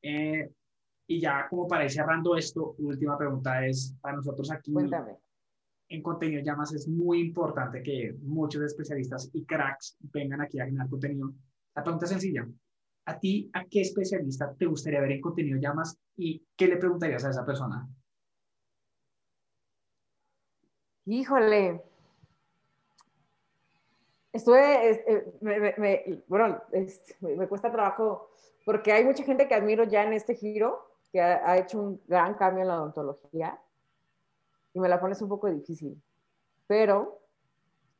[0.00, 0.48] Eh,
[1.08, 4.72] y ya como para ir cerrando esto, última pregunta es para nosotros aquí.
[4.72, 5.16] Cuéntame.
[5.88, 10.88] En contenido llamas es muy importante que muchos especialistas y cracks vengan aquí a generar
[10.88, 11.32] contenido.
[11.74, 12.46] La pregunta es sencilla.
[13.06, 17.24] ¿A ti, a qué especialista te gustaría ver en contenido llamas y qué le preguntarías
[17.24, 17.88] a esa persona?
[21.06, 21.84] Híjole,
[24.32, 26.60] estuve, este, me, bueno,
[27.20, 28.30] me cuesta trabajo
[28.64, 32.34] porque hay mucha gente que admiro ya en este giro que ha, hecho un gran
[32.34, 33.56] cambio en la odontología
[34.74, 36.02] y me la pones un poco difícil.
[36.66, 37.20] Pero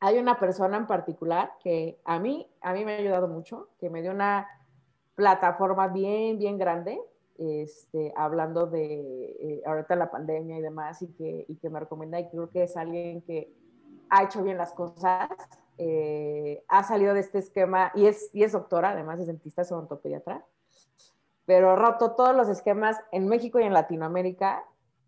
[0.01, 3.89] hay una persona en particular que a mí, a mí me ha ayudado mucho, que
[3.89, 4.47] me dio una
[5.15, 6.99] plataforma bien, bien grande,
[7.37, 12.19] este, hablando de eh, ahorita la pandemia y demás, y que, y que me recomienda,
[12.19, 13.53] y creo que es alguien que
[14.09, 15.29] ha hecho bien las cosas
[15.79, 19.71] eh, ha salido de este esquema y es, y es doctora, además es dentista, es
[19.71, 20.43] odontopediatra.
[21.45, 24.65] pero roto todos los esquemas en México y en Latinoamérica.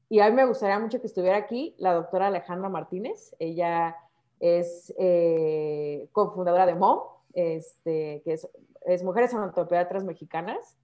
[0.10, 3.36] Y a mí me gustaría mucho que estuviera aquí la doctora Alejandra Martínez.
[3.40, 3.98] Ella
[4.40, 7.02] es eh, cofundadora de MOM,
[7.34, 8.48] este, que es,
[8.86, 10.78] es Mujeres Odontopediatras Mexicanas.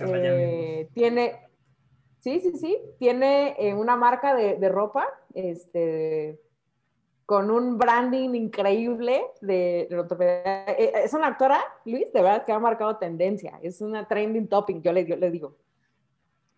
[0.00, 1.48] Eh, Tiene,
[2.20, 6.40] sí, sí, sí, tiene eh, una marca de, ropa, este,
[7.26, 10.64] con un branding increíble de, ortopedia.
[10.66, 13.58] Eh, es una actora, Luis, de verdad que ha marcado tendencia.
[13.62, 15.56] Es una trending topic, yo le, le digo.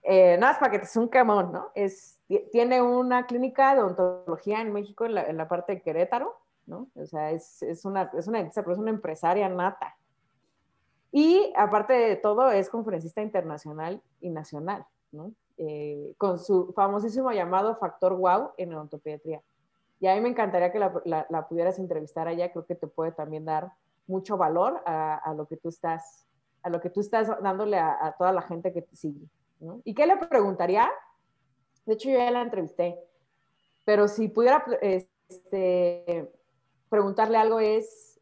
[0.06, 1.70] Eh, nada más para que te un camón, ¿no?
[1.74, 2.20] Es,
[2.52, 6.88] tiene una clínica de odontología en México, en la, parte de Querétaro, ¿no?
[6.94, 9.96] O sea, es, es, una, es, una, es una empresaria nata.
[11.16, 15.32] Y aparte de todo, es conferencista internacional y nacional, ¿no?
[15.58, 19.40] Eh, con su famosísimo llamado Factor Wow en odontopediatría.
[20.00, 23.44] Y a mí me encantaría que la, pudieras entrevistar allá, creo que te puede también
[23.44, 23.70] dar
[24.08, 26.26] mucho valor a, lo que tú estás,
[26.64, 29.28] a lo que tú estás dándole a, a toda la gente que te sigue.
[29.60, 29.82] ¿no?
[29.84, 30.90] ¿Y qué le preguntaría?
[31.86, 32.98] De hecho, yo ya la entrevisté,
[33.84, 36.28] pero si pudiera este,
[36.88, 38.13] preguntarle algo es,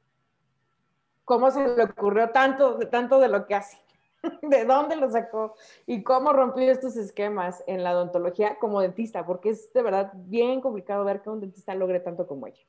[1.32, 3.78] ¿cómo se le ocurrió tanto, tanto de lo que hace?
[4.42, 5.54] de dónde lo sacó
[5.86, 10.60] y cómo rompió estos esquemas en la odontología como dentista, porque es de verdad bien
[10.60, 12.60] complicado ver que un dentista logre tanto como ella.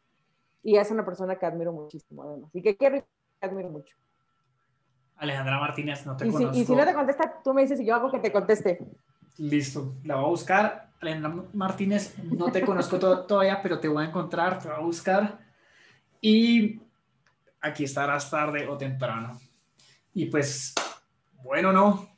[0.63, 3.03] Y es una persona que admiro muchísimo, además, y que quiero y
[3.41, 3.97] admiro mucho.
[5.17, 6.57] Alejandra Martínez, no te y conozco.
[6.57, 8.79] Y si no te contesta, tú me dices y yo hago que te conteste.
[9.39, 10.89] Listo, la voy a buscar.
[11.01, 15.39] Alejandra Martínez, no te conozco todavía, pero te voy a encontrar, te voy a buscar.
[16.21, 16.79] Y
[17.63, 19.39] aquí estarás tarde o temprano.
[20.13, 20.75] Y pues
[21.41, 22.09] bueno, no.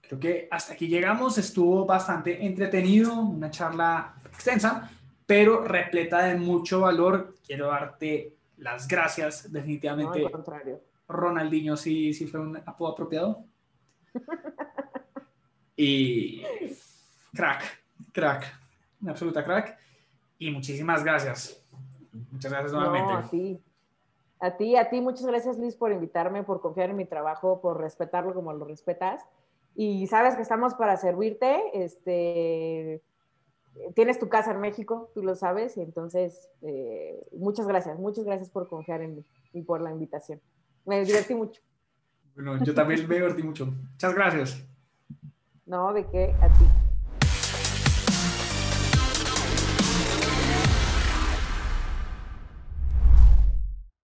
[0.00, 1.38] Creo que hasta aquí llegamos.
[1.38, 4.90] Estuvo bastante entretenido, una charla extensa,
[5.26, 7.34] pero repleta de mucho valor.
[7.46, 10.20] Quiero darte las gracias, definitivamente.
[10.20, 10.80] No, al contrario.
[11.06, 13.44] Ronaldinho sí, sí fue un apodo apropiado.
[15.76, 16.42] y
[17.34, 17.62] crack,
[18.12, 18.60] crack,
[19.00, 19.78] una absoluta crack.
[20.38, 21.62] Y muchísimas gracias.
[22.30, 23.12] Muchas gracias nuevamente.
[23.12, 23.63] No, ti.
[24.44, 27.80] A ti, a ti, muchas gracias Luis por invitarme, por confiar en mi trabajo, por
[27.80, 29.24] respetarlo como lo respetas.
[29.74, 31.62] Y sabes que estamos para servirte.
[31.72, 33.00] Este,
[33.94, 38.50] tienes tu casa en México, tú lo sabes, y entonces eh, muchas gracias, muchas gracias
[38.50, 39.24] por confiar en mí
[39.54, 40.42] y por la invitación.
[40.84, 41.62] Me divertí mucho.
[42.34, 43.64] Bueno, yo también me divertí mucho.
[43.64, 44.62] Muchas gracias.
[45.64, 46.83] No, de qué, a ti.